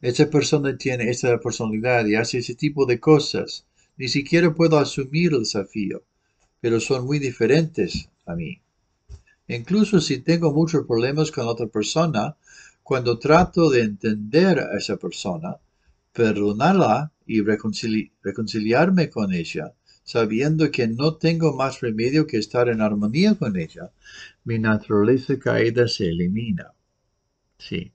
esa 0.01 0.29
persona 0.29 0.77
tiene 0.77 1.09
esa 1.09 1.39
personalidad 1.39 2.05
y 2.05 2.15
hace 2.15 2.39
ese 2.39 2.55
tipo 2.55 2.85
de 2.85 2.99
cosas. 2.99 3.65
Ni 3.97 4.09
siquiera 4.09 4.53
puedo 4.53 4.77
asumir 4.77 5.31
el 5.33 5.39
desafío, 5.39 6.03
pero 6.59 6.79
son 6.79 7.05
muy 7.05 7.19
diferentes 7.19 8.09
a 8.25 8.35
mí. 8.35 8.61
Incluso 9.47 9.99
si 9.99 10.19
tengo 10.19 10.51
muchos 10.51 10.85
problemas 10.85 11.31
con 11.31 11.47
otra 11.47 11.67
persona, 11.67 12.35
cuando 12.89 13.19
trato 13.19 13.69
de 13.69 13.81
entender 13.81 14.57
a 14.59 14.75
esa 14.75 14.97
persona, 14.97 15.57
perdonarla 16.11 17.11
y 17.27 17.39
reconciliarme 17.43 19.11
con 19.11 19.31
ella, 19.31 19.75
sabiendo 20.03 20.71
que 20.71 20.87
no 20.87 21.13
tengo 21.13 21.55
más 21.55 21.81
remedio 21.81 22.25
que 22.25 22.37
estar 22.37 22.67
en 22.67 22.81
armonía 22.81 23.35
con 23.35 23.57
ella, 23.57 23.91
mi 24.43 24.57
naturaleza 24.57 25.37
caída 25.37 25.87
se 25.87 26.07
elimina. 26.07 26.73
Sí. 27.59 27.91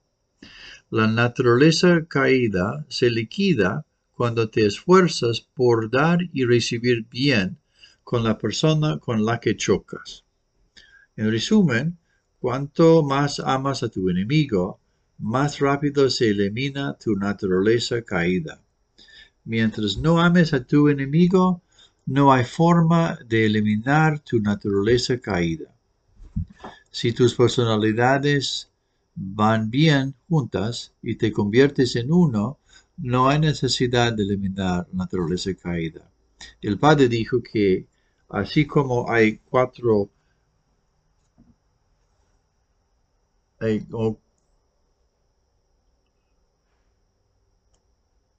La 0.89 1.07
naturaleza 1.07 2.05
caída 2.05 2.85
se 2.87 3.11
liquida 3.11 3.85
cuando 4.13 4.49
te 4.49 4.65
esfuerzas 4.65 5.41
por 5.41 5.91
dar 5.91 6.19
y 6.31 6.45
recibir 6.45 7.05
bien 7.09 7.57
con 8.01 8.23
la 8.23 8.37
persona 8.37 8.97
con 8.99 9.25
la 9.25 9.41
que 9.41 9.57
chocas. 9.57 10.23
En 11.17 11.29
resumen, 11.29 11.97
cuanto 12.39 13.03
más 13.03 13.41
amas 13.41 13.83
a 13.83 13.89
tu 13.89 14.09
enemigo, 14.09 14.79
más 15.17 15.59
rápido 15.59 16.09
se 16.09 16.29
elimina 16.29 16.97
tu 16.97 17.15
naturaleza 17.15 18.01
caída. 18.01 18.61
Mientras 19.43 19.97
no 19.97 20.19
ames 20.19 20.53
a 20.53 20.63
tu 20.63 20.89
enemigo, 20.89 21.61
no 22.05 22.31
hay 22.31 22.43
forma 22.43 23.17
de 23.27 23.45
eliminar 23.45 24.19
tu 24.19 24.39
naturaleza 24.39 25.19
caída. 25.19 25.73
Si 26.91 27.11
tus 27.13 27.35
personalidades 27.35 28.69
van 29.15 29.69
bien 29.69 30.15
juntas 30.29 30.93
y 31.01 31.15
te 31.15 31.31
conviertes 31.31 31.95
en 31.95 32.11
uno, 32.11 32.59
no 32.97 33.29
hay 33.29 33.39
necesidad 33.39 34.13
de 34.13 34.23
eliminar 34.23 34.87
naturaleza 34.93 35.53
caída. 35.55 36.09
El 36.61 36.77
padre 36.77 37.07
dijo 37.07 37.41
que 37.41 37.87
así 38.29 38.65
como 38.65 39.09
hay 39.09 39.37
cuatro 39.49 40.09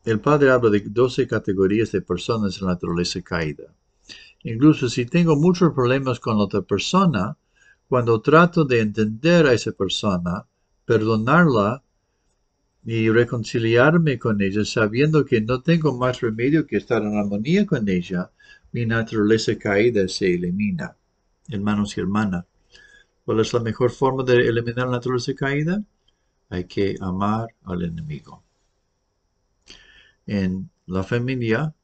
el 0.07 0.21
padre 0.21 0.53
habla 0.53 0.71
de 0.71 0.85
12 0.87 1.27
categorías 1.27 1.90
de 1.90 2.01
personas 2.01 2.62
en 2.62 2.69
naturaleza 2.69 3.21
caída. 3.23 3.64
Incluso 4.45 4.88
si 4.88 5.05
tengo 5.05 5.35
muchos 5.35 5.73
problemas 5.75 6.21
con 6.21 6.38
otra 6.38 6.62
persona, 6.62 7.37
cuando 7.88 8.21
trato 8.21 8.64
de 8.64 8.83
entender 8.83 9.47
a 9.47 9.53
esa 9.53 9.73
persona, 9.73 10.47
perdonarla 10.85 11.83
y 12.85 13.11
reconciliarme 13.11 14.16
con 14.16 14.40
ella, 14.40 14.64
sabiendo 14.64 15.25
que 15.25 15.40
no 15.40 15.61
tengo 15.61 15.99
más 15.99 16.21
remedio 16.21 16.69
que 16.69 16.77
estar 16.77 17.03
en 17.03 17.19
armonía 17.19 17.66
con 17.66 17.88
ella, 17.88 18.31
mi 18.71 18.87
naturaleza 18.87 19.59
caída 19.59 20.07
se 20.07 20.35
elimina. 20.35 20.97
Hermanos 21.49 21.97
y 21.97 22.01
hermanas, 22.01 22.45
¿cuál 23.25 23.40
es 23.40 23.53
la 23.53 23.59
mejor 23.59 23.90
forma 23.90 24.23
de 24.23 24.37
eliminar 24.37 24.87
la 24.87 24.99
naturaleza 24.99 25.35
caída? 25.35 25.83
Hay 26.49 26.64
que 26.66 26.95
amar 27.01 27.49
al 27.64 27.83
enemigo 27.83 28.45
en 30.26 30.70
la 30.86 31.02
familia, 31.02 31.74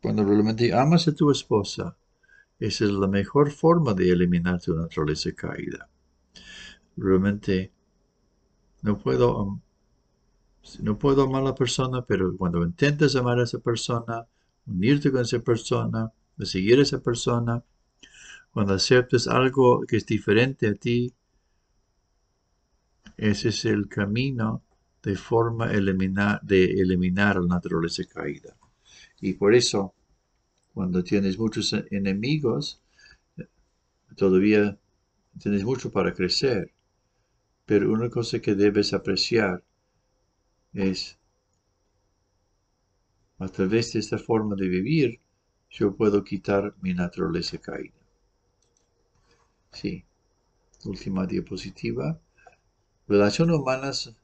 cuando 0.00 0.24
realmente 0.24 0.72
amas 0.72 1.06
a 1.08 1.14
tu 1.14 1.30
esposa, 1.30 1.96
esa 2.58 2.84
es 2.84 2.90
la 2.90 3.06
mejor 3.06 3.50
forma 3.50 3.94
de 3.94 4.10
eliminar 4.10 4.60
tu 4.60 4.74
naturaleza 4.74 5.30
caída. 5.32 5.88
Realmente 6.96 7.72
no 8.82 8.98
puedo, 8.98 9.60
no 10.80 10.98
puedo 10.98 11.22
amar 11.22 11.42
a 11.42 11.46
la 11.46 11.54
persona, 11.54 12.04
pero 12.04 12.36
cuando 12.36 12.64
intentas 12.64 13.14
amar 13.16 13.38
a 13.38 13.44
esa 13.44 13.58
persona, 13.58 14.26
unirte 14.66 15.10
con 15.10 15.22
esa 15.22 15.38
persona, 15.40 16.12
seguir 16.40 16.78
a 16.78 16.82
esa 16.82 17.00
persona, 17.00 17.62
cuando 18.52 18.74
aceptas 18.74 19.26
algo 19.28 19.82
que 19.86 19.96
es 19.96 20.06
diferente 20.06 20.68
a 20.68 20.74
ti, 20.74 21.14
ese 23.16 23.50
es 23.50 23.64
el 23.64 23.88
camino 23.88 24.62
de 25.02 25.16
forma 25.16 25.72
eliminar, 25.72 26.40
de 26.42 26.64
eliminar 26.64 27.36
la 27.36 27.46
naturaleza 27.46 28.04
caída. 28.04 28.56
Y 29.20 29.34
por 29.34 29.54
eso, 29.54 29.94
cuando 30.74 31.02
tienes 31.02 31.38
muchos 31.38 31.74
enemigos, 31.90 32.80
todavía 34.16 34.78
tienes 35.38 35.64
mucho 35.64 35.90
para 35.90 36.12
crecer. 36.12 36.72
Pero 37.66 37.92
una 37.92 38.10
cosa 38.10 38.40
que 38.40 38.54
debes 38.54 38.92
apreciar 38.92 39.62
es, 40.72 41.18
a 43.38 43.48
través 43.48 43.92
de 43.92 44.00
esta 44.00 44.18
forma 44.18 44.54
de 44.56 44.68
vivir, 44.68 45.20
yo 45.70 45.96
puedo 45.96 46.22
quitar 46.22 46.74
mi 46.80 46.92
naturaleza 46.94 47.58
caída. 47.58 47.94
Sí. 49.72 50.04
Última 50.84 51.26
diapositiva. 51.26 52.20
Relaciones 53.08 53.56
humanas 53.56 54.14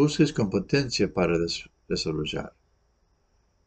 busques 0.00 0.32
competencia 0.32 1.12
para 1.12 1.36
desarrollar. 1.86 2.54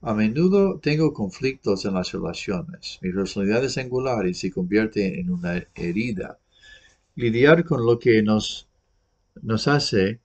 A 0.01 0.15
menudo 0.15 0.79
tengo 0.79 1.13
conflictos 1.13 1.85
en 1.85 1.93
las 1.93 2.11
relaciones. 2.11 2.97
Mi 3.03 3.11
personalidad 3.11 3.63
es 3.63 3.77
angular 3.77 4.25
y 4.25 4.33
se 4.33 4.51
convierte 4.51 5.19
en 5.19 5.29
una 5.29 5.63
herida. 5.75 6.39
Lidiar 7.15 7.63
con 7.63 7.85
lo 7.85 7.99
que 7.99 8.23
nos, 8.23 8.67
hace 9.67 10.21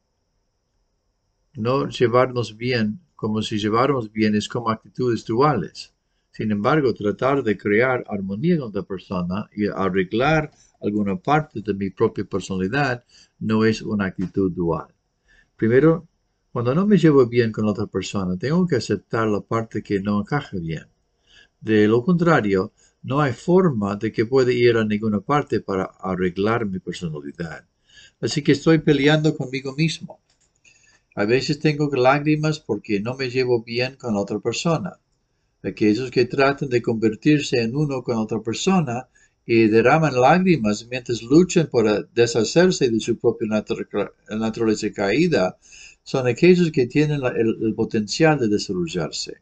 no 1.53 1.89
llevarnos 1.91 2.57
bien 2.57 3.01
como 3.15 3.43
si 3.43 3.59
lleváramos 3.59 4.11
bien 4.11 4.35
es 4.35 4.49
como 4.49 4.71
actitudes 4.71 5.27
duales. 5.27 5.93
Sin 6.31 6.51
embargo, 6.53 6.95
tratar 6.95 7.43
de 7.43 7.59
crear 7.59 8.03
armonía 8.09 8.59
con 8.59 8.73
la 8.73 8.83
persona 8.83 9.51
y 9.55 9.67
arreglar 9.67 10.53
alguna 10.81 11.17
parte 11.17 11.61
de 11.61 11.75
mi 11.75 11.91
propia 11.91 12.25
personalidad 12.25 13.05
no 13.41 13.67
es 13.67 13.83
una 13.83 14.07
actitud 14.07 14.51
dual. 14.53 14.89
Primero, 15.59 16.07
cuando 16.53 16.73
no 16.73 16.87
me 16.87 16.99
llevo 16.99 17.27
bien 17.27 17.51
con 17.51 17.67
otra 17.67 17.87
persona, 17.87 18.39
tengo 18.39 18.65
que 18.69 18.77
aceptar 18.77 19.27
la 19.27 19.41
parte 19.41 19.83
que 19.83 19.99
no 20.01 20.21
encaja 20.21 20.57
bien. 20.57 20.87
De 21.61 21.89
lo 21.89 22.05
contrario, 22.05 22.73
no 23.03 23.21
hay 23.21 23.33
forma 23.33 23.97
de 23.97 24.13
que 24.13 24.25
pueda 24.25 24.53
ir 24.53 24.77
a 24.77 24.85
ninguna 24.85 25.21
parte 25.21 25.59
para 25.59 25.87
arreglar 25.99 26.65
mi 26.65 26.79
personalidad. 26.79 27.65
Así 28.21 28.41
que 28.43 28.53
estoy 28.53 28.79
peleando 28.79 29.37
conmigo 29.37 29.75
mismo. 29.75 30.21
A 31.17 31.25
veces 31.25 31.59
tengo 31.59 31.91
lágrimas 31.93 32.61
porque 32.61 33.01
no 33.01 33.17
me 33.17 33.29
llevo 33.29 33.65
bien 33.65 33.97
con 33.97 34.15
otra 34.17 34.39
persona. 34.39 35.01
Aquellos 35.65 36.13
que 36.13 36.27
tratan 36.27 36.69
de 36.69 36.83
convertirse 36.83 37.61
en 37.61 37.75
uno 37.75 38.05
con 38.05 38.17
otra 38.17 38.41
persona 38.41 39.09
y 39.51 39.67
derraman 39.67 40.21
lágrimas 40.21 40.87
mientras 40.91 41.23
luchan 41.23 41.69
por 41.69 42.07
deshacerse 42.11 42.91
de 42.91 43.01
su 43.01 43.17
propia 43.17 43.49
naturaleza 44.29 44.93
caída, 44.93 45.57
son 46.03 46.27
aquellos 46.27 46.71
que 46.71 46.87
tienen 46.87 47.23
el, 47.25 47.75
potencial 47.75 48.39
de 48.39 48.49
desarrollarse. 48.49 49.39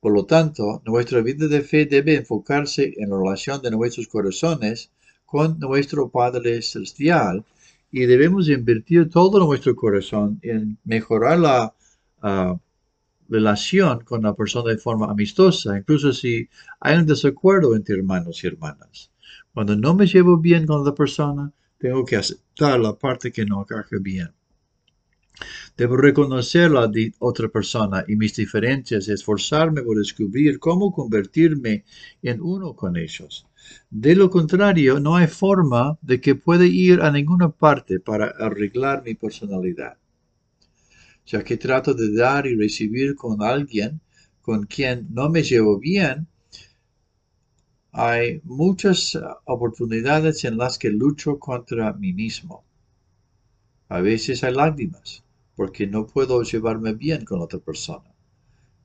Por 0.00 0.14
lo 0.14 0.24
tanto, 0.24 0.80
nuestra 0.86 1.20
vida 1.20 1.46
de 1.46 1.60
fe 1.60 1.84
debe 1.84 2.14
enfocarse 2.14 2.94
en 2.96 3.10
la 3.10 3.18
relación 3.18 3.60
de 3.60 3.70
nuestros 3.70 4.08
corazones 4.08 4.90
con 5.26 5.58
nuestro 5.58 6.08
Padre 6.08 6.62
Celestial 6.62 7.44
y 7.92 8.06
debemos 8.06 8.48
invertir 8.48 9.10
todo 9.10 9.46
nuestro 9.46 9.76
corazón 9.76 10.38
en 10.40 10.78
mejorar 10.84 11.38
la 11.38 11.74
ah, 12.22 12.58
relación 13.28 14.00
con 14.04 14.22
la 14.22 14.32
persona 14.32 14.70
de 14.70 14.78
forma 14.78 15.10
amistosa, 15.10 15.76
incluso 15.76 16.14
si 16.14 16.48
hay 16.80 16.96
un 16.96 17.04
desacuerdo 17.04 17.76
entre 17.76 17.96
hermanos 17.96 18.42
y 18.42 18.46
hermanas. 18.46 19.10
Cuando 19.58 19.74
no 19.74 19.92
me 19.92 20.06
llevo 20.06 20.38
bien 20.38 20.68
con 20.68 20.84
la 20.84 20.94
persona, 20.94 21.52
tengo 21.78 22.04
que 22.04 22.14
aceptar 22.14 22.78
la 22.78 22.96
parte 22.96 23.32
que 23.32 23.44
no 23.44 23.62
encaja 23.62 23.96
bien. 24.00 24.30
Debo 25.76 25.96
reconocer 25.96 26.70
la 26.70 26.86
de 26.86 27.12
otra 27.18 27.48
persona 27.48 28.04
y 28.06 28.14
mis 28.14 28.36
diferencias 28.36 29.08
esforzarme 29.08 29.82
por 29.82 29.98
descubrir 29.98 30.60
cómo 30.60 30.92
convertirme 30.92 31.84
en 32.22 32.40
uno 32.40 32.76
con 32.76 32.96
ellos. 32.96 33.48
De 33.90 34.14
lo 34.14 34.30
contrario, 34.30 35.00
no 35.00 35.16
hay 35.16 35.26
forma 35.26 35.98
de 36.02 36.20
que 36.20 36.36
pueda 36.36 36.64
ir 36.64 37.00
a 37.00 37.10
ninguna 37.10 37.48
parte 37.50 37.98
para 37.98 38.26
arreglar 38.38 39.02
mi 39.04 39.14
personalidad. 39.14 39.96
Ya 41.26 41.42
que 41.42 41.56
trato 41.56 41.94
de 41.94 42.14
dar 42.14 42.46
y 42.46 42.54
recibir 42.54 43.16
con 43.16 43.42
alguien 43.42 44.00
con 44.40 44.66
quien 44.66 45.08
no 45.10 45.28
me 45.28 45.42
llevo 45.42 45.80
bien, 45.80 46.28
hay 47.92 48.40
muchas 48.44 49.18
oportunidades 49.44 50.44
en 50.44 50.58
las 50.58 50.78
que 50.78 50.90
lucho 50.90 51.38
contra 51.38 51.92
mí 51.92 52.12
mismo. 52.12 52.64
A 53.88 54.00
veces 54.00 54.44
hay 54.44 54.54
lágrimas 54.54 55.24
porque 55.56 55.86
no 55.86 56.06
puedo 56.06 56.42
llevarme 56.42 56.92
bien 56.92 57.24
con 57.24 57.40
otra 57.40 57.58
persona. 57.58 58.14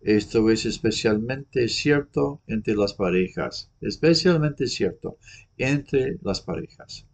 Esto 0.02 0.50
es 0.50 0.66
especialmente 0.66 1.68
cierto 1.68 2.42
entre 2.48 2.76
las 2.76 2.94
parejas, 2.94 3.70
especialmente 3.80 4.68
cierto 4.68 5.18
entre 5.58 6.18
las 6.22 6.42
parejas. 6.42 7.06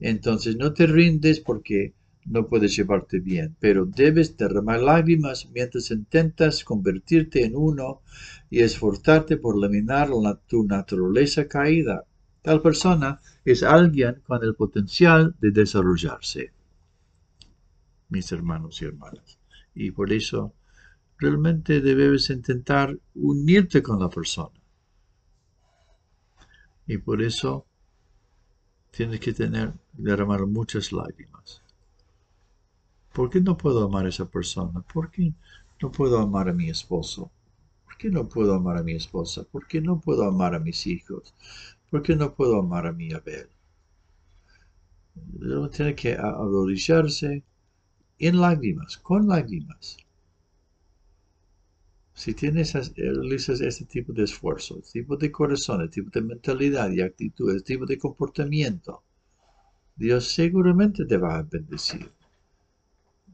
Entonces 0.00 0.56
no 0.56 0.74
te 0.74 0.86
rindes 0.86 1.40
porque 1.40 1.94
no 2.26 2.48
puedes 2.48 2.76
llevarte 2.76 3.20
bien, 3.20 3.56
pero 3.60 3.86
debes 3.86 4.36
derramar 4.36 4.80
lágrimas 4.80 5.48
mientras 5.52 5.90
intentas 5.90 6.64
convertirte 6.64 7.44
en 7.44 7.54
uno 7.54 8.02
y 8.50 8.60
esforzarte 8.60 9.36
por 9.36 9.56
eliminar 9.56 10.10
tu 10.46 10.64
naturaleza 10.64 11.46
caída. 11.46 12.04
Tal 12.42 12.62
persona 12.62 13.20
es 13.44 13.62
alguien 13.62 14.22
con 14.26 14.42
el 14.42 14.54
potencial 14.54 15.36
de 15.40 15.50
desarrollarse, 15.52 16.52
mis 18.08 18.30
hermanos 18.32 18.82
y 18.82 18.86
hermanas. 18.86 19.38
Y 19.74 19.90
por 19.92 20.12
eso 20.12 20.54
realmente 21.18 21.80
debes 21.80 22.30
intentar 22.30 22.98
unirte 23.14 23.82
con 23.82 24.00
la 24.00 24.08
persona. 24.08 24.60
Y 26.86 26.98
por 26.98 27.22
eso 27.22 27.66
tienes 28.90 29.20
que 29.20 29.32
tener, 29.32 29.72
derramar 29.92 30.46
muchas 30.46 30.92
lágrimas. 30.92 31.65
¿Por 33.16 33.30
qué 33.30 33.40
no 33.40 33.56
puedo 33.56 33.82
amar 33.82 34.04
a 34.04 34.10
esa 34.10 34.28
persona? 34.28 34.82
¿Por 34.92 35.10
qué 35.10 35.32
no 35.80 35.90
puedo 35.90 36.18
amar 36.18 36.50
a 36.50 36.52
mi 36.52 36.68
esposo? 36.68 37.30
¿Por 37.86 37.96
qué 37.96 38.10
no 38.10 38.28
puedo 38.28 38.52
amar 38.52 38.76
a 38.76 38.82
mi 38.82 38.92
esposa? 38.92 39.42
¿Por 39.44 39.66
qué 39.66 39.80
no 39.80 39.98
puedo 39.98 40.24
amar 40.24 40.54
a 40.54 40.58
mis 40.58 40.86
hijos? 40.86 41.34
¿Por 41.90 42.02
qué 42.02 42.14
no 42.14 42.34
puedo 42.34 42.58
amar 42.58 42.86
a 42.86 42.92
mi 42.92 43.14
Abel? 43.14 43.48
Uno 45.40 45.70
tiene 45.70 45.94
que 45.94 46.12
arrodillarse 46.12 47.42
en 48.18 48.38
lágrimas, 48.38 48.98
con 48.98 49.26
lágrimas. 49.28 49.96
Si 52.12 52.34
tienes, 52.34 52.74
realizas 52.96 53.62
este 53.62 53.86
tipo 53.86 54.12
de 54.12 54.24
esfuerzo, 54.24 54.78
este 54.80 55.00
tipo 55.00 55.16
de 55.16 55.32
corazón, 55.32 55.80
este 55.80 56.02
tipo 56.02 56.10
de 56.10 56.20
mentalidad 56.20 56.90
y 56.90 57.00
actitud, 57.00 57.56
este 57.56 57.72
tipo 57.76 57.86
de 57.86 57.96
comportamiento, 57.96 59.02
Dios 59.96 60.28
seguramente 60.28 61.06
te 61.06 61.16
va 61.16 61.38
a 61.38 61.42
bendecir. 61.42 62.15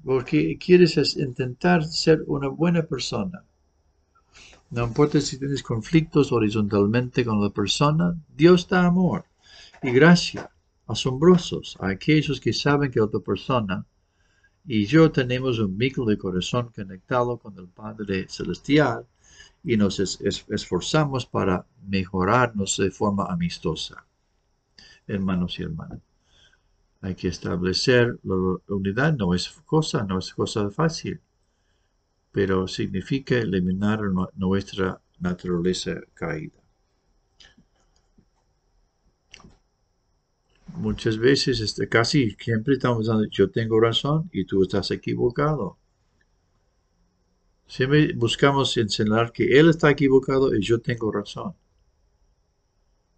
Porque 0.05 0.59
quieres 0.59 1.17
intentar 1.17 1.85
ser 1.85 2.23
una 2.27 2.49
buena 2.49 2.83
persona. 2.83 3.45
No 4.71 4.85
importa 4.85 5.21
si 5.21 5.39
tienes 5.39 5.63
conflictos 5.63 6.33
horizontalmente 6.33 7.25
con 7.25 7.41
la 7.43 7.51
persona, 7.51 8.17
Dios 8.35 8.69
da 8.69 8.87
amor 8.87 9.25
y 9.83 9.91
gracia 9.91 10.51
asombrosos 10.87 11.77
a 11.81 11.89
aquellos 11.89 12.41
que 12.41 12.53
saben 12.53 12.91
que 12.91 13.01
otra 13.01 13.21
persona 13.21 13.85
y 14.65 14.87
yo 14.87 15.11
tenemos 15.11 15.59
un 15.59 15.77
vínculo 15.77 16.11
de 16.11 16.19
corazón 16.19 16.71
conectado 16.75 17.37
con 17.37 17.59
el 17.59 17.69
Padre 17.69 18.27
Celestial 18.29 19.07
y 19.65 19.77
nos 19.77 19.99
esforzamos 20.01 21.27
para 21.27 21.67
mejorarnos 21.89 22.77
de 22.77 22.91
forma 22.91 23.27
amistosa. 23.27 24.07
Hermanos 25.07 25.59
y 25.59 25.65
hermanas, 25.65 25.99
hay 27.03 27.15
que 27.15 27.29
establecer 27.29 28.19
la 28.23 28.57
unidad, 28.69 29.15
no 29.15 29.35
es 29.35 29.51
cosa, 29.67 30.05
no 30.05 30.19
es 30.19 30.33
cosa 30.33 30.71
fácil, 30.71 31.21
pero 32.33 32.67
significa 32.67 33.37
eliminar 33.37 34.01
nuestra 34.35 35.01
naturaleza 35.21 36.01
caída. 36.15 36.63
muchas 40.75 41.19
veces, 41.19 41.61
este, 41.61 41.89
casi 41.89 42.31
siempre 42.33 42.75
estamos 42.75 43.01
diciendo, 43.01 43.25
yo 43.31 43.51
tengo 43.51 43.81
razón 43.81 44.29
y 44.33 44.45
tú 44.45 44.63
estás 44.63 44.91
equivocado. 44.91 45.79
Siempre 47.67 48.13
buscamos 48.15 48.77
enseñar 48.77 49.33
que 49.33 49.59
él 49.59 49.71
está 49.71 49.91
equivocado 49.91 50.55
y 50.55 50.63
yo 50.63 50.81
tengo 50.81 51.11
razón. 51.11 51.55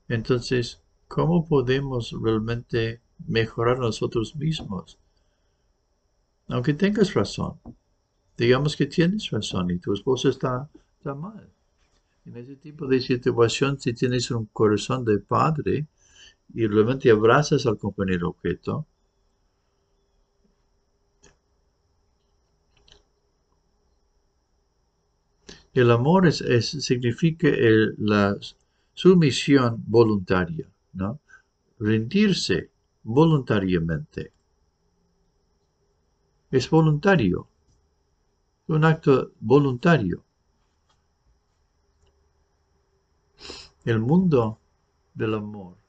Entonces, 0.09 0.81
¿cómo 1.09 1.47
podemos 1.47 2.15
realmente 2.23 3.01
mejorar 3.27 3.79
nosotros 3.79 4.37
mismos? 4.37 4.99
Aunque 6.49 6.75
tengas 6.75 7.15
razón, 7.15 7.59
digamos 8.37 8.77
que 8.77 8.87
tienes 8.87 9.31
razón 9.31 9.71
y 9.71 9.79
tu 9.79 9.93
esposo 9.95 10.29
está, 10.29 10.69
está 10.99 11.15
mal. 11.15 11.49
En 12.27 12.37
ese 12.37 12.57
tipo 12.57 12.87
de 12.87 13.01
situación, 13.01 13.79
si 13.79 13.93
tienes 13.93 14.31
un 14.31 14.47
corazón 14.47 15.05
de 15.05 15.19
padre, 15.19 15.87
y 16.53 16.67
realmente 16.67 17.11
abrazas 17.11 17.67
al 17.67 17.79
compañero 17.79 18.29
objeto, 18.31 18.87
el 25.73 25.91
amor 25.91 26.27
es, 26.27 26.39
significa 26.85 27.49
la 27.99 28.37
sumisión 28.95 29.83
voluntaria, 29.87 30.69
¿no? 30.93 31.21
rendirse 31.79 32.71
voluntariamente. 33.05 34.33
Es 36.51 36.69
voluntario, 36.69 37.49
un 38.69 38.85
acto 38.85 39.33
voluntario. 39.41 40.25
El 43.85 44.01
mundo 44.01 44.59
del 45.15 45.35
amor 45.35 45.85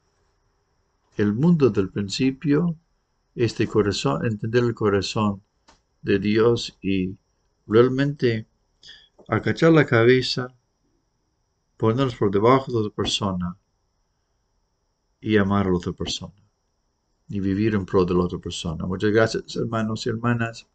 el 1.16 1.32
mundo 1.32 1.70
del 1.70 1.88
principio, 1.88 2.76
este 3.34 3.66
corazón, 3.66 4.26
entender 4.26 4.64
el 4.64 4.74
corazón 4.74 5.42
de 6.02 6.18
Dios 6.18 6.76
y 6.82 7.16
realmente 7.66 8.46
acachar 9.28 9.72
la 9.72 9.86
cabeza, 9.86 10.54
ponernos 11.76 12.16
por 12.16 12.30
debajo 12.30 12.70
de 12.70 12.78
otra 12.78 12.94
persona 12.94 13.56
y 15.20 15.38
amar 15.38 15.66
a 15.66 15.70
la 15.70 15.76
otra 15.76 15.92
persona 15.92 16.45
y 17.28 17.40
vivir 17.40 17.74
en 17.74 17.86
pro 17.86 18.04
de 18.04 18.14
la 18.14 18.20
otra 18.20 18.38
persona. 18.38 18.86
Muchas 18.86 19.10
gracias, 19.10 19.56
hermanos 19.56 20.06
y 20.06 20.10
hermanas. 20.10 20.66